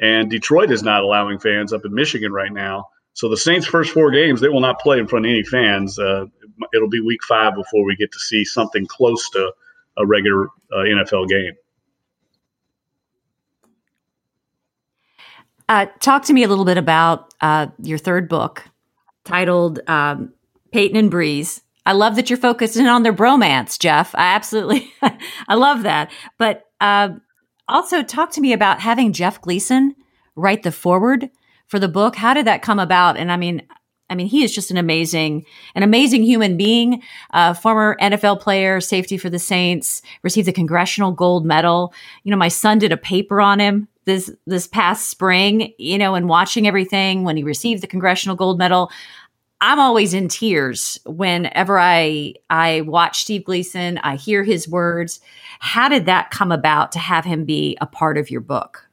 and 0.00 0.30
Detroit 0.30 0.70
is 0.70 0.84
not 0.84 1.02
allowing 1.02 1.40
fans 1.40 1.72
up 1.72 1.84
in 1.84 1.92
Michigan 1.92 2.32
right 2.32 2.52
now. 2.52 2.86
So 3.16 3.30
the 3.30 3.36
Saints' 3.38 3.66
first 3.66 3.92
four 3.92 4.10
games, 4.10 4.42
they 4.42 4.50
will 4.50 4.60
not 4.60 4.78
play 4.78 4.98
in 4.98 5.08
front 5.08 5.24
of 5.24 5.30
any 5.30 5.42
fans. 5.42 5.98
Uh, 5.98 6.26
it'll 6.74 6.90
be 6.90 7.00
week 7.00 7.24
five 7.26 7.54
before 7.54 7.82
we 7.82 7.96
get 7.96 8.12
to 8.12 8.18
see 8.18 8.44
something 8.44 8.84
close 8.84 9.30
to 9.30 9.52
a 9.96 10.06
regular 10.06 10.48
uh, 10.70 10.84
NFL 10.84 11.26
game. 11.26 11.54
Uh, 15.66 15.86
talk 16.00 16.24
to 16.26 16.34
me 16.34 16.42
a 16.44 16.48
little 16.48 16.66
bit 16.66 16.76
about 16.76 17.32
uh, 17.40 17.68
your 17.82 17.96
third 17.96 18.28
book 18.28 18.64
titled 19.24 19.80
um, 19.88 20.34
Payton 20.70 20.98
and 20.98 21.10
Brees. 21.10 21.62
I 21.86 21.92
love 21.92 22.16
that 22.16 22.28
you're 22.28 22.36
focusing 22.36 22.86
on 22.86 23.02
their 23.02 23.14
bromance, 23.14 23.78
Jeff. 23.78 24.14
I 24.14 24.34
absolutely, 24.34 24.92
I 25.48 25.54
love 25.54 25.84
that. 25.84 26.10
But 26.36 26.66
uh, 26.82 27.14
also, 27.66 28.02
talk 28.02 28.32
to 28.32 28.42
me 28.42 28.52
about 28.52 28.80
having 28.80 29.14
Jeff 29.14 29.40
Gleason 29.40 29.94
write 30.34 30.64
the 30.64 30.70
foreword 30.70 31.30
for 31.66 31.78
the 31.78 31.88
book. 31.88 32.16
How 32.16 32.34
did 32.34 32.46
that 32.46 32.62
come 32.62 32.78
about? 32.78 33.16
And 33.16 33.30
I 33.30 33.36
mean, 33.36 33.62
I 34.08 34.14
mean, 34.14 34.28
he 34.28 34.44
is 34.44 34.54
just 34.54 34.70
an 34.70 34.76
amazing, 34.76 35.44
an 35.74 35.82
amazing 35.82 36.22
human 36.22 36.56
being. 36.56 37.02
Uh, 37.32 37.54
former 37.54 37.96
NFL 38.00 38.40
player, 38.40 38.80
safety 38.80 39.18
for 39.18 39.28
the 39.28 39.38
Saints, 39.38 40.02
received 40.22 40.46
the 40.46 40.52
Congressional 40.52 41.12
Gold 41.12 41.44
Medal. 41.44 41.92
You 42.22 42.30
know, 42.30 42.36
my 42.36 42.48
son 42.48 42.78
did 42.78 42.92
a 42.92 42.96
paper 42.96 43.40
on 43.40 43.58
him 43.58 43.88
this 44.04 44.30
this 44.46 44.68
past 44.68 45.10
spring. 45.10 45.74
You 45.78 45.98
know, 45.98 46.14
and 46.14 46.28
watching 46.28 46.66
everything 46.68 47.24
when 47.24 47.36
he 47.36 47.42
received 47.42 47.82
the 47.82 47.88
Congressional 47.88 48.36
Gold 48.36 48.58
Medal, 48.58 48.92
I'm 49.60 49.80
always 49.80 50.14
in 50.14 50.28
tears 50.28 51.00
whenever 51.04 51.78
I 51.78 52.34
I 52.48 52.82
watch 52.82 53.22
Steve 53.22 53.44
Gleason. 53.44 53.98
I 53.98 54.16
hear 54.16 54.44
his 54.44 54.68
words. 54.68 55.20
How 55.58 55.88
did 55.88 56.06
that 56.06 56.30
come 56.30 56.52
about 56.52 56.92
to 56.92 57.00
have 57.00 57.24
him 57.24 57.44
be 57.44 57.76
a 57.80 57.86
part 57.86 58.18
of 58.18 58.30
your 58.30 58.42
book? 58.42 58.85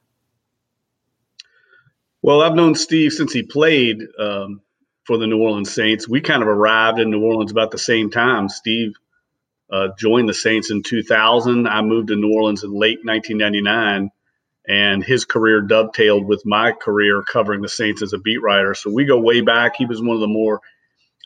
Well, 2.24 2.42
I've 2.42 2.56
known 2.56 2.74
Steve 2.74 3.12
since 3.12 3.34
he 3.34 3.44
played 3.44 4.01
um, 4.18 4.62
for 5.03 5.18
the 5.18 5.27
New 5.27 5.42
Orleans 5.42 5.74
Saints. 5.74 6.08
We 6.08 6.22
kind 6.22 6.42
of 6.42 6.48
arrived 6.48 6.98
in 6.98 7.12
New 7.12 7.22
Orleans 7.22 7.51
about 7.51 7.72
the 7.72 7.77
same 7.77 8.10
time. 8.10 8.48
Steve 8.48 8.94
uh, 9.70 9.89
joined 10.00 10.30
the 10.30 10.34
Saints 10.34 10.72
in 10.72 10.84
2000. 10.84 11.68
I 11.68 11.82
moved 11.82 12.08
to 12.08 12.15
New 12.15 12.32
Orleans 12.32 12.63
in 12.63 12.72
late 12.72 13.00
1999, 13.03 14.10
and 14.65 15.03
his 15.03 15.25
career 15.25 15.60
dovetailed 15.60 16.25
with 16.25 16.46
my 16.46 16.72
career 16.72 17.22
covering 17.24 17.62
the 17.62 17.68
Saints 17.68 18.01
as 18.01 18.13
a 18.13 18.18
beat 18.18 18.42
writer. 18.42 18.74
So 18.74 18.89
we 18.89 19.03
go 19.03 19.20
way 19.20 19.42
back. 19.42 19.75
He 19.75 19.86
was 19.86 20.01
one 20.01 20.15
of 20.15 20.22
the 20.22 20.27
more, 20.27 20.62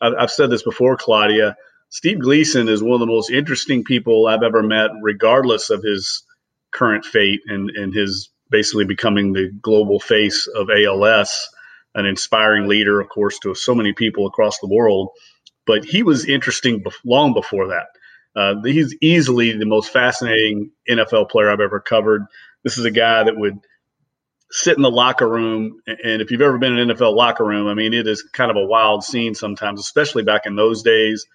I've 0.02 0.32
said 0.32 0.50
this 0.50 0.64
before, 0.64 0.98
Claudia. 0.98 1.58
Steve 1.90 2.18
Gleason 2.18 2.68
is 2.68 2.82
one 2.82 2.94
of 2.94 3.02
the 3.02 3.14
most 3.14 3.30
interesting 3.30 3.84
people 3.84 4.26
I've 4.26 4.42
ever 4.42 4.64
met, 4.64 4.90
regardless 5.04 5.70
of 5.70 5.84
his 5.84 6.24
current 6.72 7.06
fate 7.06 7.42
and, 7.46 7.70
and 7.70 7.94
his 7.94 8.32
basically 8.50 8.86
becoming 8.86 9.34
the 9.34 9.52
global 9.62 10.00
face 10.00 10.48
of 10.48 10.70
ALS, 10.70 11.50
an 11.96 12.06
inspiring 12.06 12.68
leader, 12.68 13.00
of 13.00 13.10
course, 13.10 13.40
to 13.40 13.56
so 13.56 13.76
many 13.76 13.94
people 13.94 14.28
across 14.28 14.60
the 14.60 14.68
world. 14.68 15.10
But 15.66 15.84
he 15.84 16.04
was 16.04 16.26
interesting 16.26 16.84
long 17.04 17.34
before 17.34 17.68
that. 17.68 17.88
Uh, 18.36 18.62
he's 18.64 18.96
easily 19.02 19.52
the 19.58 19.66
most 19.66 19.92
fascinating 19.92 20.72
NFL 20.90 21.30
player 21.30 21.50
I've 21.50 21.60
ever 21.60 21.80
covered. 21.80 22.24
This 22.64 22.78
is 22.78 22.86
a 22.86 22.92
guy 22.92 23.24
that 23.24 23.36
would 23.36 23.58
sit 24.52 24.78
in 24.78 24.84
the 24.84 24.92
locker 24.92 25.28
room, 25.28 25.82
and 25.88 26.22
if 26.22 26.32
you've 26.32 26.42
ever 26.42 26.58
been 26.58 26.78
in 26.78 26.90
an 26.90 26.96
NFL 26.96 27.16
locker 27.16 27.44
room, 27.44 27.68
I 27.68 27.74
mean, 27.74 27.94
it 27.94 28.08
is 28.08 28.22
kind 28.22 28.52
of 28.52 28.58
a 28.58 28.66
wild 28.66 29.04
scene 29.04 29.34
sometimes, 29.34 29.80
especially 29.80 30.24
back 30.24 30.46
in 30.46 30.56
those 30.56 30.84
days. 30.84 31.26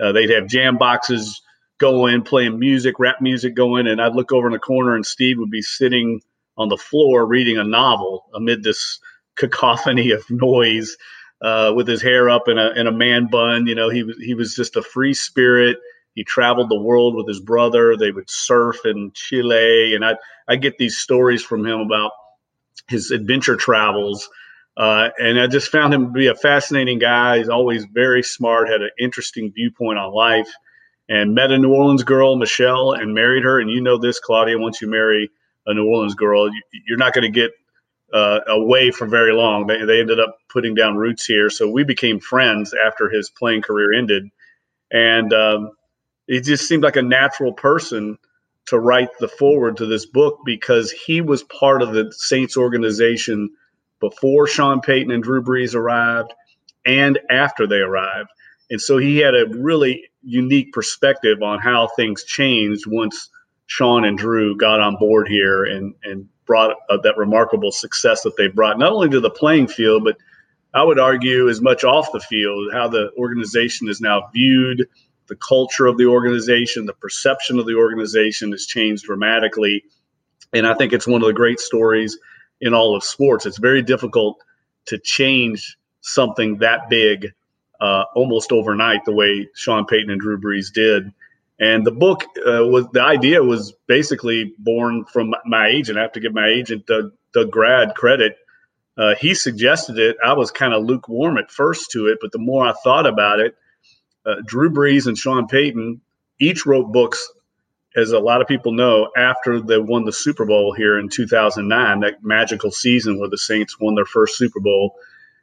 Uh, 0.00 0.12
they'd 0.12 0.30
have 0.30 0.48
jam 0.48 0.78
boxes 0.78 1.42
going, 1.78 2.22
playing 2.22 2.58
music, 2.58 2.98
rap 2.98 3.16
music 3.20 3.54
going, 3.54 3.86
and 3.86 4.00
I'd 4.00 4.14
look 4.16 4.32
over 4.32 4.46
in 4.46 4.52
the 4.52 4.58
corner, 4.58 4.94
and 4.94 5.06
Steve 5.06 5.38
would 5.38 5.50
be 5.50 5.62
sitting 5.62 6.20
on 6.56 6.68
the 6.68 6.76
floor 6.76 7.26
reading 7.26 7.58
a 7.58 7.64
novel 7.64 8.26
amid 8.34 8.62
this 8.62 8.98
cacophony 9.36 10.10
of 10.10 10.24
noise 10.30 10.96
uh, 11.42 11.72
with 11.74 11.86
his 11.86 12.02
hair 12.02 12.30
up 12.30 12.48
in 12.48 12.58
a, 12.58 12.70
in 12.70 12.86
a 12.86 12.92
man 12.92 13.28
bun. 13.30 13.66
You 13.66 13.74
know, 13.74 13.90
he 13.90 14.02
was, 14.02 14.16
he 14.18 14.34
was 14.34 14.54
just 14.54 14.76
a 14.76 14.82
free 14.82 15.14
spirit. 15.14 15.78
He 16.14 16.24
traveled 16.24 16.70
the 16.70 16.80
world 16.80 17.14
with 17.14 17.28
his 17.28 17.40
brother. 17.40 17.96
They 17.96 18.10
would 18.10 18.30
surf 18.30 18.80
in 18.84 19.12
Chile. 19.14 19.94
And 19.94 20.04
I, 20.04 20.16
I 20.48 20.56
get 20.56 20.78
these 20.78 20.96
stories 20.96 21.42
from 21.42 21.66
him 21.66 21.80
about 21.80 22.12
his 22.88 23.10
adventure 23.10 23.56
travels. 23.56 24.28
Uh, 24.76 25.10
and 25.18 25.38
I 25.40 25.46
just 25.46 25.70
found 25.70 25.92
him 25.92 26.06
to 26.06 26.12
be 26.12 26.26
a 26.26 26.34
fascinating 26.34 26.98
guy. 26.98 27.38
He's 27.38 27.48
always 27.48 27.84
very 27.84 28.22
smart, 28.22 28.68
had 28.68 28.82
an 28.82 28.90
interesting 28.98 29.52
viewpoint 29.54 29.98
on 29.98 30.12
life, 30.12 30.50
and 31.08 31.34
met 31.34 31.50
a 31.50 31.58
New 31.58 31.72
Orleans 31.72 32.04
girl, 32.04 32.36
Michelle, 32.36 32.92
and 32.92 33.14
married 33.14 33.44
her. 33.44 33.60
And 33.60 33.70
you 33.70 33.80
know 33.80 33.98
this, 33.98 34.18
Claudia, 34.18 34.58
once 34.58 34.80
you 34.80 34.88
marry 34.88 35.30
a 35.66 35.74
New 35.74 35.86
Orleans 35.86 36.14
girl, 36.14 36.48
you're 36.86 36.98
not 36.98 37.12
going 37.12 37.30
to 37.30 37.40
get 37.40 37.52
uh, 38.12 38.40
away 38.48 38.90
for 38.90 39.06
very 39.06 39.32
long. 39.32 39.66
They, 39.66 39.84
they 39.84 40.00
ended 40.00 40.20
up 40.20 40.38
putting 40.48 40.74
down 40.74 40.96
roots 40.96 41.26
here. 41.26 41.50
So 41.50 41.68
we 41.68 41.84
became 41.84 42.20
friends 42.20 42.72
after 42.86 43.08
his 43.08 43.30
playing 43.30 43.62
career 43.62 43.92
ended. 43.92 44.28
And 44.92 45.32
um, 45.32 45.70
he 46.26 46.40
just 46.40 46.68
seemed 46.68 46.82
like 46.82 46.96
a 46.96 47.02
natural 47.02 47.52
person 47.52 48.18
to 48.66 48.78
write 48.78 49.08
the 49.20 49.28
foreword 49.28 49.76
to 49.78 49.86
this 49.86 50.06
book 50.06 50.40
because 50.44 50.90
he 50.90 51.20
was 51.20 51.42
part 51.44 51.82
of 51.82 51.92
the 51.92 52.12
Saints 52.16 52.56
organization 52.56 53.50
before 54.00 54.46
Sean 54.46 54.80
Payton 54.80 55.10
and 55.10 55.22
Drew 55.22 55.42
Brees 55.42 55.74
arrived 55.74 56.32
and 56.84 57.18
after 57.30 57.66
they 57.66 57.76
arrived. 57.76 58.28
And 58.70 58.80
so 58.80 58.98
he 58.98 59.18
had 59.18 59.34
a 59.34 59.46
really 59.48 60.08
unique 60.22 60.72
perspective 60.72 61.42
on 61.42 61.60
how 61.60 61.88
things 61.96 62.24
changed 62.24 62.84
once 62.86 63.30
Sean 63.66 64.04
and 64.04 64.16
Drew 64.16 64.56
got 64.56 64.80
on 64.80 64.96
board 64.96 65.28
here 65.28 65.64
and 65.64 65.94
and 66.04 66.28
brought 66.46 66.76
uh, 66.88 66.98
that 67.02 67.16
remarkable 67.16 67.72
success 67.72 68.22
that 68.22 68.36
they 68.36 68.46
brought 68.46 68.78
not 68.78 68.92
only 68.92 69.08
to 69.10 69.20
the 69.20 69.30
playing 69.30 69.66
field 69.66 70.04
but 70.04 70.16
I 70.72 70.82
would 70.82 70.98
argue 70.98 71.48
as 71.48 71.60
much 71.60 71.84
off 71.84 72.12
the 72.12 72.20
field 72.20 72.72
how 72.72 72.88
the 72.88 73.10
organization 73.18 73.88
is 73.88 74.00
now 74.00 74.28
viewed 74.32 74.86
the 75.26 75.36
culture 75.36 75.86
of 75.86 75.98
the 75.98 76.06
organization 76.06 76.86
the 76.86 76.92
perception 76.92 77.58
of 77.58 77.66
the 77.66 77.74
organization 77.74 78.52
has 78.52 78.66
changed 78.66 79.04
dramatically. 79.04 79.84
And 80.52 80.66
I 80.66 80.74
think 80.74 80.92
it's 80.92 81.06
one 81.06 81.20
of 81.20 81.26
the 81.26 81.34
great 81.34 81.58
stories 81.58 82.16
in 82.60 82.72
all 82.72 82.96
of 82.96 83.02
sports. 83.02 83.46
It's 83.46 83.58
very 83.58 83.82
difficult 83.82 84.42
to 84.86 84.98
change 84.98 85.76
something 86.00 86.58
that 86.58 86.88
big 86.88 87.32
uh, 87.80 88.04
almost 88.14 88.52
overnight 88.52 89.04
the 89.04 89.12
way 89.12 89.48
Sean 89.54 89.84
Payton 89.86 90.10
and 90.10 90.20
Drew 90.20 90.40
Brees 90.40 90.72
did 90.72 91.12
and 91.58 91.86
the 91.86 91.92
book 91.92 92.24
uh, 92.38 92.66
was 92.66 92.86
the 92.92 93.02
idea 93.02 93.42
was 93.42 93.72
basically 93.86 94.52
born 94.58 95.04
from 95.06 95.34
my 95.46 95.68
agent. 95.68 95.98
I 95.98 96.02
have 96.02 96.12
to 96.12 96.20
give 96.20 96.34
my 96.34 96.48
agent 96.48 96.86
Doug 96.86 97.50
Grad 97.50 97.94
credit. 97.94 98.36
Uh, 98.98 99.14
he 99.14 99.34
suggested 99.34 99.98
it. 99.98 100.16
I 100.24 100.34
was 100.34 100.50
kind 100.50 100.74
of 100.74 100.84
lukewarm 100.84 101.38
at 101.38 101.50
first 101.50 101.90
to 101.92 102.06
it, 102.08 102.18
but 102.20 102.32
the 102.32 102.38
more 102.38 102.66
I 102.66 102.72
thought 102.84 103.06
about 103.06 103.40
it, 103.40 103.56
uh, 104.24 104.36
Drew 104.44 104.70
Brees 104.70 105.06
and 105.06 105.16
Sean 105.16 105.46
Payton 105.46 106.00
each 106.38 106.66
wrote 106.66 106.92
books, 106.92 107.30
as 107.94 108.12
a 108.12 108.18
lot 108.18 108.42
of 108.42 108.48
people 108.48 108.72
know, 108.72 109.10
after 109.16 109.60
they 109.60 109.78
won 109.78 110.04
the 110.04 110.12
Super 110.12 110.44
Bowl 110.44 110.74
here 110.74 110.98
in 110.98 111.08
2009, 111.08 112.00
that 112.00 112.22
magical 112.22 112.70
season 112.70 113.18
where 113.18 113.30
the 113.30 113.38
Saints 113.38 113.80
won 113.80 113.94
their 113.94 114.04
first 114.04 114.36
Super 114.36 114.60
Bowl. 114.60 114.96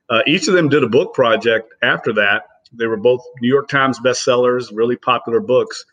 Uh, 0.09 0.21
each 0.27 0.47
of 0.47 0.53
them 0.53 0.69
did 0.69 0.83
a 0.83 0.89
book 0.89 1.15
project 1.15 1.73
after 1.81 2.13
that. 2.13 2.43
They 2.71 2.85
were 2.85 2.97
both 2.97 3.23
New 3.41 3.47
York 3.47 3.67
Times 3.67 3.99
bestsellers, 3.99 4.69
really 4.71 4.97
popular 4.97 5.39
books 5.39 5.85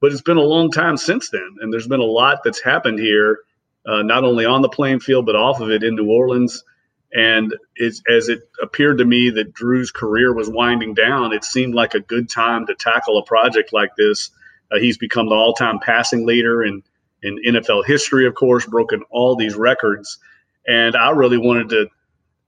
but 0.00 0.12
it's 0.12 0.22
been 0.22 0.36
a 0.36 0.42
long 0.42 0.70
time 0.70 0.96
since 0.96 1.30
then, 1.30 1.56
and 1.60 1.72
there's 1.72 1.88
been 1.88 2.00
a 2.00 2.04
lot 2.04 2.40
that's 2.44 2.60
happened 2.62 2.98
here, 2.98 3.40
uh, 3.86 4.02
not 4.02 4.24
only 4.24 4.44
on 4.44 4.62
the 4.62 4.68
playing 4.68 5.00
field 5.00 5.26
but 5.26 5.36
off 5.36 5.60
of 5.60 5.70
it 5.70 5.82
in 5.82 5.96
New 5.96 6.10
Orleans. 6.10 6.64
And 7.12 7.54
as 7.80 8.28
it 8.28 8.40
appeared 8.60 8.98
to 8.98 9.04
me 9.04 9.30
that 9.30 9.54
Drew's 9.54 9.90
career 9.90 10.34
was 10.34 10.50
winding 10.50 10.92
down, 10.92 11.32
it 11.32 11.42
seemed 11.42 11.74
like 11.74 11.94
a 11.94 12.00
good 12.00 12.28
time 12.28 12.66
to 12.66 12.74
tackle 12.74 13.16
a 13.16 13.24
project 13.24 13.72
like 13.72 13.96
this. 13.96 14.30
Uh, 14.70 14.78
he's 14.78 14.98
become 14.98 15.28
the 15.28 15.34
all-time 15.34 15.78
passing 15.78 16.26
leader 16.26 16.62
in 16.62 16.82
in 17.22 17.38
NFL 17.44 17.84
history, 17.84 18.26
of 18.26 18.34
course, 18.34 18.64
broken 18.66 19.02
all 19.10 19.34
these 19.34 19.56
records, 19.56 20.18
and 20.66 20.94
I 20.94 21.10
really 21.10 21.38
wanted 21.38 21.70
to 21.70 21.88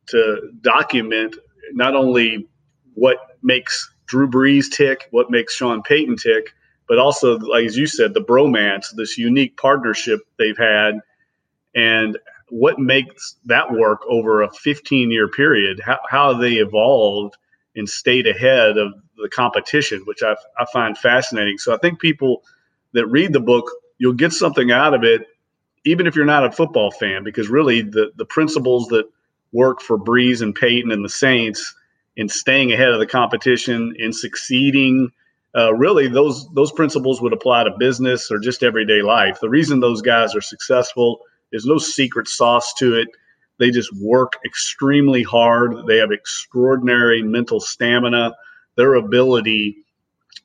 to 0.08 0.50
document 0.60 1.36
not 1.72 1.94
only 1.94 2.46
what 2.94 3.18
makes 3.42 3.90
Drew 4.06 4.28
Brees 4.28 4.70
tick, 4.70 5.08
what 5.10 5.30
makes 5.30 5.54
Sean 5.54 5.82
Payton 5.82 6.16
tick, 6.16 6.52
but 6.90 6.98
also, 6.98 7.38
like 7.38 7.66
as 7.66 7.76
you 7.76 7.86
said, 7.86 8.14
the 8.14 8.20
bromance, 8.20 8.86
this 8.96 9.16
unique 9.16 9.56
partnership 9.56 10.22
they've 10.40 10.58
had, 10.58 10.94
and 11.72 12.18
what 12.48 12.80
makes 12.80 13.36
that 13.44 13.70
work 13.72 14.00
over 14.08 14.42
a 14.42 14.50
15 14.50 15.12
year 15.12 15.28
period, 15.28 15.78
how, 15.78 16.00
how 16.10 16.32
they 16.32 16.54
evolved 16.54 17.36
and 17.76 17.88
stayed 17.88 18.26
ahead 18.26 18.76
of 18.76 18.94
the 19.16 19.28
competition, 19.28 20.02
which 20.04 20.24
I, 20.24 20.34
I 20.58 20.66
find 20.72 20.98
fascinating. 20.98 21.58
So 21.58 21.72
I 21.72 21.78
think 21.78 22.00
people 22.00 22.42
that 22.92 23.06
read 23.06 23.32
the 23.32 23.38
book, 23.38 23.70
you'll 23.98 24.14
get 24.14 24.32
something 24.32 24.72
out 24.72 24.92
of 24.92 25.04
it, 25.04 25.28
even 25.84 26.08
if 26.08 26.16
you're 26.16 26.24
not 26.24 26.44
a 26.44 26.50
football 26.50 26.90
fan, 26.90 27.22
because 27.22 27.48
really 27.48 27.82
the, 27.82 28.10
the 28.16 28.24
principles 28.24 28.88
that 28.88 29.04
work 29.52 29.80
for 29.80 29.96
Brees 29.96 30.42
and 30.42 30.56
Payton 30.56 30.90
and 30.90 31.04
the 31.04 31.08
Saints 31.08 31.72
in 32.16 32.28
staying 32.28 32.72
ahead 32.72 32.88
of 32.88 32.98
the 32.98 33.06
competition, 33.06 33.94
in 33.96 34.12
succeeding 34.12 35.12
uh, 35.56 35.74
really 35.74 36.08
those 36.08 36.48
those 36.54 36.72
principles 36.72 37.20
would 37.20 37.32
apply 37.32 37.64
to 37.64 37.70
business 37.78 38.30
or 38.30 38.38
just 38.38 38.62
everyday 38.62 39.02
life. 39.02 39.38
The 39.40 39.48
reason 39.48 39.80
those 39.80 40.02
guys 40.02 40.34
are 40.36 40.40
successful 40.40 41.20
is 41.52 41.66
no 41.66 41.78
secret 41.78 42.28
sauce 42.28 42.72
to 42.74 42.94
it. 42.94 43.08
They 43.58 43.70
just 43.70 43.92
work 43.96 44.34
extremely 44.44 45.22
hard. 45.22 45.86
They 45.86 45.98
have 45.98 46.12
extraordinary 46.12 47.22
mental 47.22 47.60
stamina. 47.60 48.34
Their 48.76 48.94
ability 48.94 49.76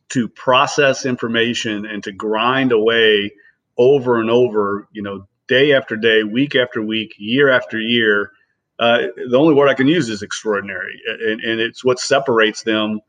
to 0.09 0.27
process 0.27 1.05
information 1.05 1.85
and 1.85 2.03
to 2.03 2.11
grind 2.11 2.71
away 2.71 3.31
over 3.77 4.19
and 4.19 4.29
over, 4.29 4.87
you 4.91 5.01
know, 5.01 5.27
day 5.47 5.73
after 5.73 5.95
day, 5.95 6.23
week 6.23 6.55
after 6.55 6.81
week, 6.81 7.13
year 7.17 7.49
after 7.49 7.79
year. 7.79 8.31
Uh, 8.79 9.03
the 9.29 9.37
only 9.37 9.53
word 9.53 9.69
I 9.69 9.73
can 9.73 9.87
use 9.87 10.09
is 10.09 10.21
extraordinary, 10.21 10.99
and, 11.07 11.41
and 11.41 11.61
it's 11.61 11.85
what 11.85 11.99
separates 11.99 12.63
them 12.63 12.99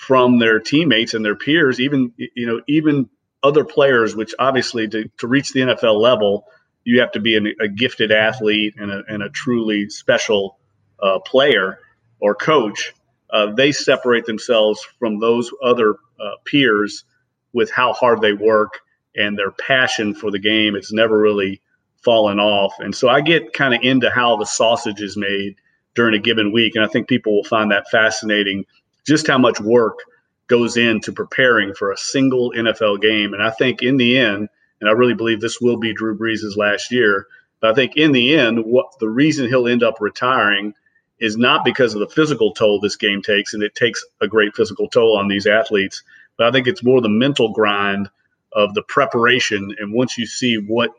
from 0.00 0.38
their 0.38 0.58
teammates 0.58 1.12
and 1.12 1.22
their 1.22 1.36
peers, 1.36 1.78
even 1.78 2.10
you 2.16 2.46
know 2.46 2.62
even 2.66 3.10
other 3.42 3.64
players. 3.64 4.16
Which 4.16 4.34
obviously 4.38 4.88
to, 4.88 5.10
to 5.18 5.26
reach 5.26 5.52
the 5.52 5.60
NFL 5.60 6.00
level, 6.00 6.46
you 6.84 7.00
have 7.00 7.12
to 7.12 7.20
be 7.20 7.36
an, 7.36 7.54
a 7.60 7.68
gifted 7.68 8.10
athlete 8.10 8.76
and 8.78 8.90
a, 8.90 9.02
and 9.08 9.22
a 9.22 9.28
truly 9.28 9.90
special 9.90 10.58
uh, 11.02 11.18
player 11.18 11.78
or 12.18 12.34
coach. 12.34 12.94
Uh, 13.30 13.52
they 13.52 13.72
separate 13.72 14.24
themselves 14.24 14.80
from 14.98 15.20
those 15.20 15.50
other 15.62 15.96
uh, 16.18 16.36
peers 16.46 17.04
with 17.52 17.70
how 17.70 17.92
hard 17.92 18.22
they 18.22 18.32
work 18.32 18.80
and 19.14 19.38
their 19.38 19.50
passion 19.50 20.14
for 20.14 20.30
the 20.30 20.38
game. 20.38 20.74
It's 20.76 20.94
never 20.94 21.18
really 21.18 21.60
fallen 22.02 22.40
off. 22.40 22.72
And 22.78 22.94
so 22.94 23.10
I 23.10 23.20
get 23.20 23.52
kind 23.52 23.74
of 23.74 23.82
into 23.82 24.08
how 24.08 24.36
the 24.36 24.46
sausage 24.46 25.02
is 25.02 25.16
made 25.16 25.56
during 25.94 26.14
a 26.14 26.18
given 26.18 26.52
week. 26.52 26.74
And 26.74 26.84
I 26.84 26.88
think 26.88 27.06
people 27.06 27.36
will 27.36 27.44
find 27.44 27.70
that 27.70 27.90
fascinating 27.90 28.64
just 29.06 29.26
how 29.26 29.38
much 29.38 29.60
work 29.60 29.98
goes 30.46 30.76
into 30.76 31.12
preparing 31.12 31.74
for 31.74 31.92
a 31.92 31.96
single 31.96 32.52
NFL 32.52 33.00
game. 33.00 33.34
And 33.34 33.42
I 33.42 33.50
think 33.50 33.82
in 33.82 33.96
the 33.96 34.18
end, 34.18 34.48
and 34.80 34.88
I 34.88 34.92
really 34.92 35.14
believe 35.14 35.40
this 35.40 35.60
will 35.60 35.76
be 35.76 35.94
Drew 35.94 36.18
Brees' 36.18 36.56
last 36.56 36.90
year, 36.90 37.26
but 37.60 37.70
I 37.70 37.74
think 37.74 37.96
in 37.96 38.12
the 38.12 38.36
end, 38.36 38.64
what 38.64 38.98
the 38.98 39.08
reason 39.08 39.48
he'll 39.48 39.68
end 39.68 39.82
up 39.82 40.00
retiring 40.00 40.74
is 41.20 41.36
not 41.36 41.64
because 41.64 41.94
of 41.94 42.00
the 42.00 42.08
physical 42.08 42.52
toll 42.52 42.80
this 42.80 42.96
game 42.96 43.22
takes, 43.22 43.52
and 43.54 43.62
it 43.62 43.74
takes 43.74 44.04
a 44.20 44.26
great 44.26 44.56
physical 44.56 44.88
toll 44.88 45.18
on 45.18 45.28
these 45.28 45.46
athletes, 45.46 46.02
but 46.36 46.46
I 46.46 46.50
think 46.50 46.66
it's 46.66 46.82
more 46.82 47.00
the 47.00 47.08
mental 47.10 47.52
grind 47.52 48.08
of 48.52 48.74
the 48.74 48.82
preparation. 48.82 49.74
And 49.78 49.92
once 49.92 50.16
you 50.16 50.26
see 50.26 50.56
what 50.56 50.90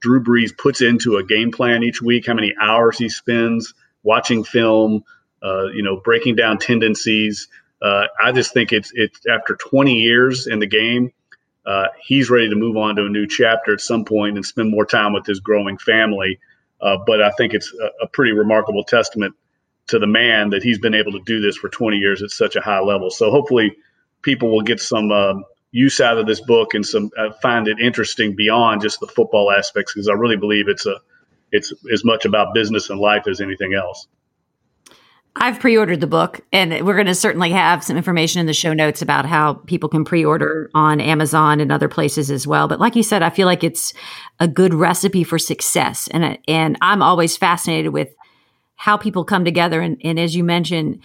Drew 0.00 0.22
Brees 0.22 0.56
puts 0.56 0.82
into 0.82 1.16
a 1.16 1.24
game 1.24 1.50
plan 1.50 1.82
each 1.82 2.02
week, 2.02 2.26
how 2.26 2.34
many 2.34 2.54
hours 2.60 2.98
he 2.98 3.08
spends 3.08 3.74
watching 4.02 4.44
film, 4.44 5.04
uh, 5.42 5.66
you 5.66 5.82
know, 5.82 6.00
breaking 6.00 6.36
down 6.36 6.58
tendencies. 6.58 7.48
Uh, 7.82 8.06
I 8.22 8.32
just 8.32 8.52
think 8.52 8.72
it's 8.72 8.92
it's 8.94 9.26
after 9.26 9.56
20 9.56 9.94
years 9.94 10.46
in 10.46 10.58
the 10.58 10.66
game, 10.66 11.12
uh, 11.66 11.86
he's 12.02 12.30
ready 12.30 12.48
to 12.48 12.56
move 12.56 12.76
on 12.76 12.96
to 12.96 13.06
a 13.06 13.08
new 13.08 13.26
chapter 13.26 13.72
at 13.72 13.80
some 13.80 14.04
point 14.04 14.36
and 14.36 14.44
spend 14.44 14.70
more 14.70 14.86
time 14.86 15.12
with 15.12 15.26
his 15.26 15.40
growing 15.40 15.78
family. 15.78 16.38
Uh, 16.80 16.96
but 17.06 17.22
I 17.22 17.30
think 17.32 17.54
it's 17.54 17.72
a, 17.74 18.04
a, 18.04 18.08
pretty 18.08 18.32
remarkable 18.32 18.84
testament 18.84 19.34
to 19.88 19.98
the 19.98 20.06
man 20.06 20.50
that 20.50 20.62
he's 20.62 20.78
been 20.78 20.94
able 20.94 21.12
to 21.12 21.20
do 21.26 21.40
this 21.40 21.56
for 21.56 21.68
20 21.68 21.98
years 21.98 22.22
at 22.22 22.30
such 22.30 22.56
a 22.56 22.60
high 22.62 22.80
level. 22.80 23.10
So 23.10 23.30
hopefully, 23.30 23.76
people 24.22 24.50
will 24.50 24.62
get 24.62 24.80
some 24.80 25.10
um, 25.12 25.44
use 25.72 26.00
out 26.00 26.18
of 26.18 26.26
this 26.26 26.40
book 26.40 26.74
and 26.74 26.84
some 26.84 27.10
uh, 27.18 27.30
find 27.42 27.68
it 27.68 27.78
interesting 27.78 28.34
beyond 28.34 28.80
just 28.80 29.00
the 29.00 29.06
football 29.06 29.50
aspects 29.50 29.92
because 29.92 30.08
I 30.08 30.14
really 30.14 30.36
believe 30.36 30.68
it's 30.68 30.86
a 30.86 30.96
it's 31.52 31.72
as 31.92 32.04
much 32.04 32.24
about 32.24 32.54
business 32.54 32.90
and 32.90 33.00
life 33.00 33.26
as 33.28 33.40
anything 33.40 33.74
else. 33.74 34.06
I've 35.36 35.60
pre-ordered 35.60 36.00
the 36.00 36.08
book, 36.08 36.40
and 36.52 36.84
we're 36.84 36.94
going 36.94 37.06
to 37.06 37.14
certainly 37.14 37.50
have 37.50 37.84
some 37.84 37.96
information 37.96 38.40
in 38.40 38.46
the 38.46 38.52
show 38.52 38.72
notes 38.72 39.00
about 39.00 39.26
how 39.26 39.54
people 39.54 39.88
can 39.88 40.04
pre-order 40.04 40.70
on 40.74 41.00
Amazon 41.00 41.60
and 41.60 41.70
other 41.70 41.88
places 41.88 42.30
as 42.30 42.46
well. 42.46 42.66
But 42.66 42.80
like 42.80 42.96
you 42.96 43.04
said, 43.04 43.22
I 43.22 43.30
feel 43.30 43.46
like 43.46 43.62
it's 43.62 43.94
a 44.40 44.48
good 44.48 44.74
recipe 44.74 45.22
for 45.22 45.38
success, 45.38 46.08
and 46.12 46.38
and 46.48 46.76
I'm 46.80 47.00
always 47.00 47.36
fascinated 47.36 47.92
with 47.92 48.14
how 48.74 48.96
people 48.96 49.24
come 49.24 49.44
together. 49.44 49.80
And, 49.80 50.00
and 50.02 50.18
as 50.18 50.34
you 50.34 50.42
mentioned, 50.42 51.00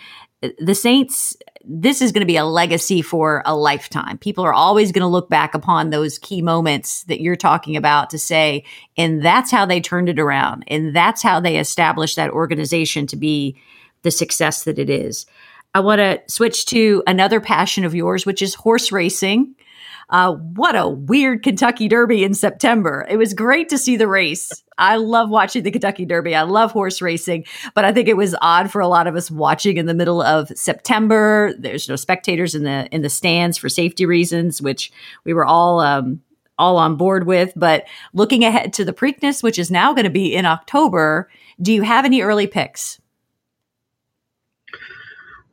the 0.60 0.76
Saints, 0.76 1.36
this 1.64 2.02
is 2.02 2.12
going 2.12 2.22
to 2.22 2.26
be 2.26 2.38
a 2.38 2.46
legacy 2.46 3.02
for 3.02 3.44
a 3.46 3.56
lifetime. 3.56 4.18
People 4.18 4.44
are 4.44 4.54
always 4.54 4.92
going 4.92 5.02
to 5.02 5.08
look 5.08 5.30
back 5.30 5.54
upon 5.54 5.90
those 5.90 6.18
key 6.18 6.42
moments 6.42 7.04
that 7.04 7.22
you're 7.22 7.36
talking 7.36 7.76
about 7.76 8.10
to 8.10 8.18
say, 8.18 8.64
and 8.98 9.24
that's 9.24 9.52
how 9.52 9.66
they 9.66 9.82
turned 9.82 10.10
it 10.10 10.20
around, 10.20 10.64
and 10.68 10.96
that's 10.96 11.22
how 11.22 11.40
they 11.40 11.58
established 11.58 12.16
that 12.16 12.32
organization 12.32 13.06
to 13.08 13.16
be 13.16 13.56
the 14.06 14.12
success 14.12 14.64
that 14.64 14.80
it 14.80 14.90
is. 14.90 15.26
I 15.74 15.82
want 15.82 16.00
to 16.00 16.22
switch 16.28 16.68
to 16.68 17.04
another 17.06 17.42
passion 17.42 17.84
of 17.84 17.94
yours, 17.94 18.26
which 18.26 18.42
is 18.42 18.56
horse 18.56 18.94
racing. 18.94 19.56
Uh, 20.10 20.34
what 20.34 20.76
a 20.76 20.88
weird 20.88 21.42
Kentucky 21.42 21.88
Derby 21.88 22.24
in 22.24 22.36
September. 22.36 23.06
It 23.10 23.18
was 23.18 23.34
great 23.34 23.70
to 23.70 23.78
see 23.78 23.98
the 23.98 24.08
race. 24.08 24.52
I 24.78 24.98
love 24.98 25.30
watching 25.30 25.64
the 25.64 25.72
Kentucky 25.72 26.06
Derby. 26.06 26.36
I 26.36 26.44
love 26.44 26.72
horse 26.72 27.02
racing, 27.02 27.46
but 27.74 27.84
I 27.84 27.92
think 27.92 28.08
it 28.08 28.16
was 28.16 28.36
odd 28.42 28.72
for 28.72 28.80
a 28.80 28.88
lot 28.88 29.08
of 29.08 29.16
us 29.16 29.32
watching 29.32 29.78
in 29.78 29.88
the 29.88 29.96
middle 29.96 30.22
of 30.22 30.50
September. 30.50 31.54
There's 31.58 31.90
no 31.90 31.96
spectators 31.96 32.54
in 32.54 32.64
the 32.64 32.88
in 32.92 33.02
the 33.02 33.10
stands 33.10 33.58
for 33.58 33.68
safety 33.68 34.06
reasons, 34.06 34.62
which 34.62 34.92
we 35.24 35.34
were 35.34 35.46
all 35.46 35.80
um, 35.80 36.22
all 36.60 36.78
on 36.78 36.96
board 36.96 37.26
with. 37.26 37.52
But 37.56 37.86
looking 38.14 38.44
ahead 38.44 38.74
to 38.74 38.86
the 38.86 38.94
Preakness, 38.94 39.42
which 39.42 39.58
is 39.58 39.72
now 39.72 39.94
going 39.94 40.06
to 40.06 40.12
be 40.12 40.36
in 40.36 40.46
October, 40.46 41.30
do 41.60 41.74
you 41.74 41.82
have 41.82 42.06
any 42.06 42.22
early 42.22 42.46
picks? 42.46 43.02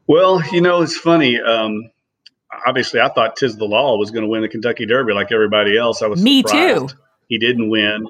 Well, 0.06 0.42
you 0.50 0.60
know, 0.60 0.82
it's 0.82 0.96
funny. 0.96 1.40
Um, 1.40 1.90
obviously, 2.66 3.00
I 3.00 3.08
thought 3.08 3.36
Tiz 3.36 3.56
the 3.56 3.64
Law 3.64 3.96
was 3.96 4.10
going 4.10 4.24
to 4.24 4.28
win 4.28 4.42
the 4.42 4.48
Kentucky 4.48 4.86
Derby 4.86 5.12
like 5.12 5.32
everybody 5.32 5.76
else. 5.76 6.02
I 6.02 6.06
was 6.06 6.22
me 6.22 6.42
surprised. 6.42 6.90
too. 6.90 6.96
He 7.28 7.38
didn't 7.38 7.70
win. 7.70 8.06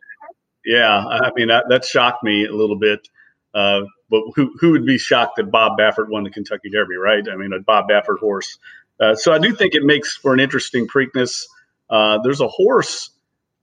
Yeah, 0.65 1.05
I 1.05 1.31
mean 1.35 1.49
that, 1.49 1.65
that 1.69 1.85
shocked 1.85 2.23
me 2.23 2.47
a 2.47 2.53
little 2.53 2.79
bit. 2.79 3.09
Uh, 3.55 3.83
but 4.11 4.23
who 4.35 4.53
who 4.61 4.73
would 4.73 4.87
be 4.87 4.99
shocked 4.99 5.37
that 5.37 5.51
Bob 5.51 5.79
Baffert 5.79 6.09
won 6.09 6.25
the 6.25 6.31
Kentucky 6.31 6.71
Derby, 6.71 6.97
right? 6.97 7.25
I 7.31 7.37
mean, 7.37 7.53
a 7.53 7.61
Bob 7.61 7.89
Baffert 7.89 8.19
horse. 8.19 8.59
Uh, 9.01 9.15
so 9.15 9.33
I 9.33 9.39
do 9.39 9.55
think 9.55 9.75
it 9.75 9.83
makes 9.83 10.17
for 10.17 10.33
an 10.33 10.41
interesting 10.41 10.87
Preakness. 10.87 11.43
Uh, 11.91 12.19
there's 12.23 12.41
a 12.41 12.49
horse 12.49 13.11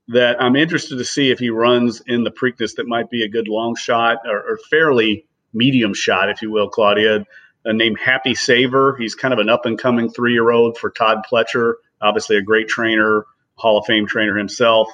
that 0.08 0.42
I'm 0.42 0.56
interested 0.56 0.98
to 0.98 1.04
see 1.04 1.30
if 1.30 1.38
he 1.38 1.50
runs 1.50 2.02
in 2.06 2.24
the 2.24 2.30
Preakness 2.30 2.76
that 2.76 2.86
might 2.86 3.10
be 3.10 3.22
a 3.22 3.28
good 3.28 3.48
long 3.48 3.76
shot 3.76 4.18
or, 4.26 4.38
or 4.38 4.58
fairly 4.68 5.26
medium 5.52 5.94
shot, 5.94 6.28
if 6.28 6.42
you 6.42 6.50
will, 6.50 6.68
Claudia 6.68 7.24
named 7.66 7.98
Happy 7.98 8.34
Saver. 8.34 8.96
He's 8.98 9.14
kind 9.14 9.34
of 9.34 9.40
an 9.40 9.48
up 9.48 9.66
and 9.66 9.78
coming 9.78 10.10
three 10.10 10.32
year 10.32 10.50
old 10.50 10.78
for 10.78 10.90
Todd 10.90 11.18
Pletcher, 11.30 11.74
obviously 12.00 12.36
a 12.36 12.42
great 12.42 12.68
trainer, 12.68 13.24
Hall 13.54 13.78
of 13.78 13.86
Fame 13.86 14.06
trainer 14.06 14.36
himself. 14.36 14.88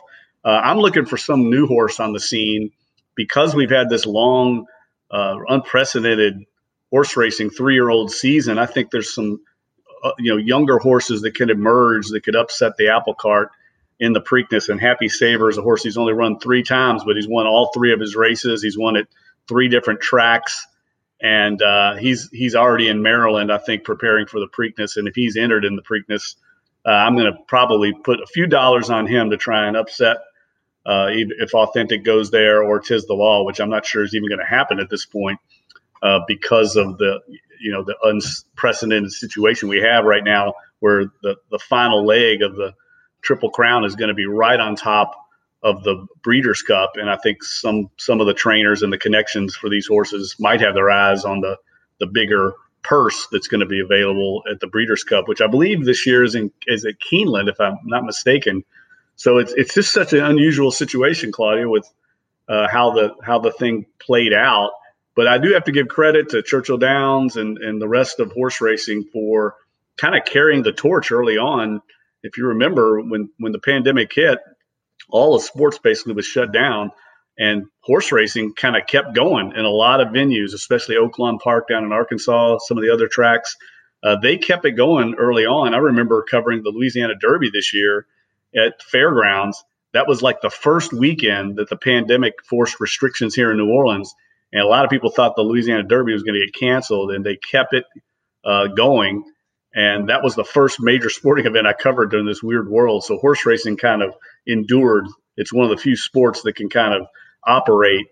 Uh, 0.44 0.60
I'm 0.62 0.78
looking 0.78 1.06
for 1.06 1.16
some 1.16 1.50
new 1.50 1.66
horse 1.66 2.00
on 2.00 2.12
the 2.12 2.20
scene 2.20 2.70
because 3.14 3.54
we've 3.54 3.70
had 3.70 3.88
this 3.88 4.06
long, 4.06 4.66
uh, 5.10 5.36
unprecedented 5.48 6.44
horse 6.90 7.16
racing 7.16 7.50
three 7.50 7.74
year 7.74 7.88
old 7.88 8.10
season. 8.10 8.58
I 8.58 8.66
think 8.66 8.90
there's 8.90 9.14
some 9.14 9.40
uh, 10.02 10.12
you 10.18 10.32
know 10.32 10.36
younger 10.36 10.78
horses 10.78 11.22
that 11.22 11.34
could 11.34 11.50
emerge 11.50 12.08
that 12.08 12.24
could 12.24 12.36
upset 12.36 12.76
the 12.76 12.88
apple 12.88 13.14
cart 13.14 13.50
in 13.98 14.12
the 14.12 14.20
Preakness. 14.20 14.68
And 14.68 14.80
Happy 14.80 15.08
Saver 15.08 15.48
is 15.48 15.58
a 15.58 15.62
horse 15.62 15.82
he's 15.82 15.96
only 15.96 16.12
run 16.12 16.38
three 16.38 16.62
times, 16.62 17.02
but 17.04 17.16
he's 17.16 17.28
won 17.28 17.46
all 17.46 17.70
three 17.72 17.92
of 17.92 18.00
his 18.00 18.14
races. 18.14 18.62
He's 18.62 18.78
won 18.78 18.96
at 18.96 19.06
three 19.48 19.68
different 19.68 20.00
tracks 20.00 20.66
and 21.20 21.60
uh, 21.62 21.96
he's 21.96 22.28
he's 22.30 22.54
already 22.54 22.88
in 22.88 23.02
Maryland, 23.02 23.52
I 23.52 23.58
think, 23.58 23.84
preparing 23.84 24.26
for 24.26 24.40
the 24.40 24.48
Preakness. 24.48 24.96
And 24.96 25.08
if 25.08 25.14
he's 25.14 25.36
entered 25.36 25.64
in 25.64 25.76
the 25.76 25.82
Preakness, 25.82 26.36
uh, 26.86 26.90
I'm 26.90 27.16
going 27.16 27.32
to 27.32 27.38
probably 27.46 27.92
put 27.92 28.20
a 28.20 28.26
few 28.26 28.46
dollars 28.46 28.90
on 28.90 29.06
him 29.06 29.30
to 29.30 29.36
try 29.36 29.66
and 29.66 29.76
upset 29.76 30.18
uh, 30.84 31.08
if 31.10 31.54
Authentic 31.54 32.04
goes 32.04 32.30
there 32.30 32.62
or 32.62 32.80
Tiz 32.80 33.06
the 33.06 33.14
Law, 33.14 33.44
which 33.44 33.60
I'm 33.60 33.70
not 33.70 33.84
sure 33.84 34.04
is 34.04 34.14
even 34.14 34.28
going 34.28 34.40
to 34.40 34.46
happen 34.46 34.78
at 34.78 34.88
this 34.88 35.04
point 35.04 35.40
uh, 36.02 36.20
because 36.28 36.76
of 36.76 36.98
the 36.98 37.20
you 37.60 37.72
know 37.72 37.82
the 37.82 37.96
unprecedented 38.02 39.10
situation 39.10 39.68
we 39.68 39.80
have 39.80 40.04
right 40.04 40.24
now, 40.24 40.54
where 40.80 41.06
the 41.22 41.36
the 41.50 41.58
final 41.58 42.04
leg 42.04 42.42
of 42.42 42.54
the 42.54 42.74
Triple 43.22 43.50
Crown 43.50 43.84
is 43.84 43.96
going 43.96 44.08
to 44.08 44.14
be 44.14 44.26
right 44.26 44.60
on 44.60 44.76
top 44.76 45.25
of 45.62 45.82
the 45.84 46.06
Breeders' 46.22 46.62
Cup, 46.62 46.92
and 46.94 47.10
I 47.10 47.16
think 47.16 47.42
some 47.42 47.90
some 47.98 48.20
of 48.20 48.26
the 48.26 48.34
trainers 48.34 48.82
and 48.82 48.92
the 48.92 48.98
connections 48.98 49.56
for 49.56 49.68
these 49.68 49.86
horses 49.86 50.36
might 50.38 50.60
have 50.60 50.74
their 50.74 50.90
eyes 50.90 51.24
on 51.24 51.40
the 51.40 51.56
the 51.98 52.06
bigger 52.06 52.52
purse 52.82 53.26
that's 53.32 53.48
going 53.48 53.60
to 53.60 53.66
be 53.66 53.80
available 53.80 54.42
at 54.50 54.60
the 54.60 54.66
Breeders' 54.66 55.02
Cup, 55.02 55.26
which 55.28 55.40
I 55.40 55.46
believe 55.48 55.84
this 55.84 56.06
year 56.06 56.22
is 56.22 56.34
in 56.34 56.52
is 56.66 56.84
at 56.84 56.94
Keeneland, 57.00 57.48
if 57.48 57.60
I'm 57.60 57.78
not 57.84 58.04
mistaken. 58.04 58.64
So 59.16 59.38
it's 59.38 59.52
it's 59.54 59.74
just 59.74 59.92
such 59.92 60.12
an 60.12 60.24
unusual 60.24 60.70
situation, 60.70 61.32
Claudia, 61.32 61.68
with 61.68 61.90
uh, 62.48 62.68
how 62.68 62.92
the 62.92 63.14
how 63.22 63.38
the 63.38 63.52
thing 63.52 63.86
played 63.98 64.32
out. 64.32 64.70
But 65.14 65.26
I 65.26 65.38
do 65.38 65.52
have 65.54 65.64
to 65.64 65.72
give 65.72 65.88
credit 65.88 66.28
to 66.30 66.42
Churchill 66.42 66.78
Downs 66.78 67.36
and 67.36 67.58
and 67.58 67.80
the 67.80 67.88
rest 67.88 68.20
of 68.20 68.30
horse 68.32 68.60
racing 68.60 69.04
for 69.12 69.56
kind 69.96 70.14
of 70.14 70.24
carrying 70.26 70.62
the 70.62 70.72
torch 70.72 71.10
early 71.10 71.38
on. 71.38 71.80
If 72.22 72.36
you 72.36 72.46
remember 72.46 73.00
when 73.00 73.30
when 73.38 73.52
the 73.52 73.58
pandemic 73.58 74.12
hit, 74.12 74.38
all 75.08 75.34
of 75.34 75.42
sports 75.42 75.78
basically 75.78 76.14
was 76.14 76.26
shut 76.26 76.52
down 76.52 76.90
and 77.38 77.66
horse 77.80 78.12
racing 78.12 78.54
kind 78.54 78.76
of 78.76 78.86
kept 78.86 79.14
going 79.14 79.52
in 79.52 79.64
a 79.64 79.70
lot 79.70 80.00
of 80.00 80.08
venues, 80.08 80.54
especially 80.54 80.96
Oaklawn 80.96 81.38
Park 81.38 81.68
down 81.68 81.84
in 81.84 81.92
Arkansas, 81.92 82.58
some 82.60 82.78
of 82.78 82.84
the 82.84 82.92
other 82.92 83.08
tracks. 83.08 83.56
uh, 84.02 84.16
they 84.22 84.36
kept 84.36 84.64
it 84.64 84.72
going 84.72 85.14
early 85.16 85.46
on. 85.46 85.74
I 85.74 85.78
remember 85.78 86.22
covering 86.22 86.62
the 86.62 86.70
Louisiana 86.70 87.14
Derby 87.20 87.50
this 87.52 87.74
year 87.74 88.06
at 88.54 88.82
fairgrounds. 88.82 89.64
That 89.92 90.06
was 90.06 90.22
like 90.22 90.40
the 90.40 90.50
first 90.50 90.92
weekend 90.92 91.56
that 91.56 91.68
the 91.68 91.76
pandemic 91.76 92.34
forced 92.48 92.80
restrictions 92.80 93.34
here 93.34 93.50
in 93.50 93.56
New 93.56 93.68
Orleans. 93.68 94.14
And 94.52 94.62
a 94.62 94.66
lot 94.66 94.84
of 94.84 94.90
people 94.90 95.10
thought 95.10 95.34
the 95.34 95.42
Louisiana 95.42 95.82
Derby 95.82 96.12
was 96.12 96.22
going 96.22 96.38
to 96.38 96.46
get 96.46 96.54
canceled, 96.54 97.10
and 97.10 97.24
they 97.24 97.36
kept 97.36 97.74
it 97.74 97.84
uh, 98.44 98.68
going. 98.68 99.24
And 99.76 100.08
that 100.08 100.24
was 100.24 100.34
the 100.34 100.44
first 100.44 100.80
major 100.80 101.10
sporting 101.10 101.44
event 101.44 101.66
I 101.66 101.74
covered 101.74 102.10
during 102.10 102.24
this 102.24 102.42
weird 102.42 102.68
world. 102.68 103.04
So 103.04 103.18
horse 103.18 103.44
racing 103.44 103.76
kind 103.76 104.02
of 104.02 104.14
endured. 104.46 105.06
It's 105.36 105.52
one 105.52 105.64
of 105.64 105.70
the 105.70 105.76
few 105.76 105.96
sports 105.96 106.42
that 106.42 106.56
can 106.56 106.70
kind 106.70 106.94
of 106.94 107.06
operate 107.46 108.06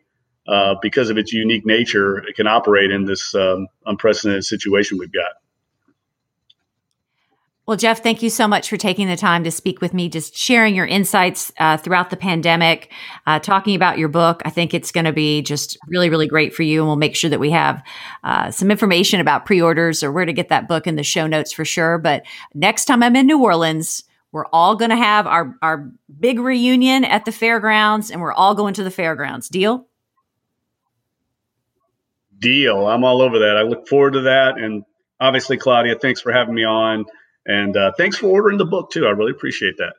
uh, 0.46 0.74
because 0.82 1.08
of 1.08 1.16
its 1.16 1.32
unique 1.32 1.64
nature. 1.64 2.18
It 2.18 2.36
can 2.36 2.46
operate 2.46 2.90
in 2.90 3.06
this 3.06 3.34
um, 3.34 3.66
unprecedented 3.86 4.44
situation 4.44 4.98
we've 4.98 5.10
got. 5.10 5.32
Well, 7.66 7.78
Jeff, 7.78 8.02
thank 8.02 8.22
you 8.22 8.28
so 8.28 8.46
much 8.46 8.68
for 8.68 8.76
taking 8.76 9.08
the 9.08 9.16
time 9.16 9.42
to 9.44 9.50
speak 9.50 9.80
with 9.80 9.94
me, 9.94 10.10
just 10.10 10.36
sharing 10.36 10.74
your 10.74 10.84
insights 10.84 11.50
uh, 11.58 11.78
throughout 11.78 12.10
the 12.10 12.16
pandemic, 12.16 12.92
uh, 13.26 13.38
talking 13.38 13.74
about 13.74 13.96
your 13.96 14.10
book. 14.10 14.42
I 14.44 14.50
think 14.50 14.74
it's 14.74 14.92
going 14.92 15.06
to 15.06 15.14
be 15.14 15.40
just 15.40 15.78
really, 15.88 16.10
really 16.10 16.26
great 16.26 16.54
for 16.54 16.62
you. 16.62 16.80
And 16.80 16.86
we'll 16.86 16.96
make 16.96 17.16
sure 17.16 17.30
that 17.30 17.40
we 17.40 17.50
have 17.52 17.82
uh, 18.22 18.50
some 18.50 18.70
information 18.70 19.18
about 19.18 19.46
pre 19.46 19.62
orders 19.62 20.02
or 20.02 20.12
where 20.12 20.26
to 20.26 20.32
get 20.34 20.50
that 20.50 20.68
book 20.68 20.86
in 20.86 20.96
the 20.96 21.02
show 21.02 21.26
notes 21.26 21.52
for 21.52 21.64
sure. 21.64 21.96
But 21.96 22.24
next 22.52 22.84
time 22.84 23.02
I'm 23.02 23.16
in 23.16 23.26
New 23.26 23.42
Orleans, 23.42 24.04
we're 24.30 24.46
all 24.52 24.76
going 24.76 24.90
to 24.90 24.96
have 24.96 25.26
our, 25.26 25.56
our 25.62 25.90
big 26.20 26.40
reunion 26.40 27.04
at 27.04 27.24
the 27.24 27.32
fairgrounds 27.32 28.10
and 28.10 28.20
we're 28.20 28.32
all 28.34 28.54
going 28.54 28.74
to 28.74 28.84
the 28.84 28.90
fairgrounds. 28.90 29.48
Deal? 29.48 29.86
Deal. 32.38 32.86
I'm 32.86 33.04
all 33.04 33.22
over 33.22 33.38
that. 33.38 33.56
I 33.56 33.62
look 33.62 33.88
forward 33.88 34.14
to 34.14 34.20
that. 34.22 34.58
And 34.58 34.84
obviously, 35.18 35.56
Claudia, 35.56 35.96
thanks 35.98 36.20
for 36.20 36.30
having 36.30 36.54
me 36.54 36.64
on. 36.64 37.06
And 37.46 37.76
uh, 37.76 37.92
thanks 37.96 38.16
for 38.16 38.28
ordering 38.28 38.58
the 38.58 38.64
book 38.64 38.90
too. 38.90 39.06
I 39.06 39.10
really 39.10 39.32
appreciate 39.32 39.76
that. 39.78 39.94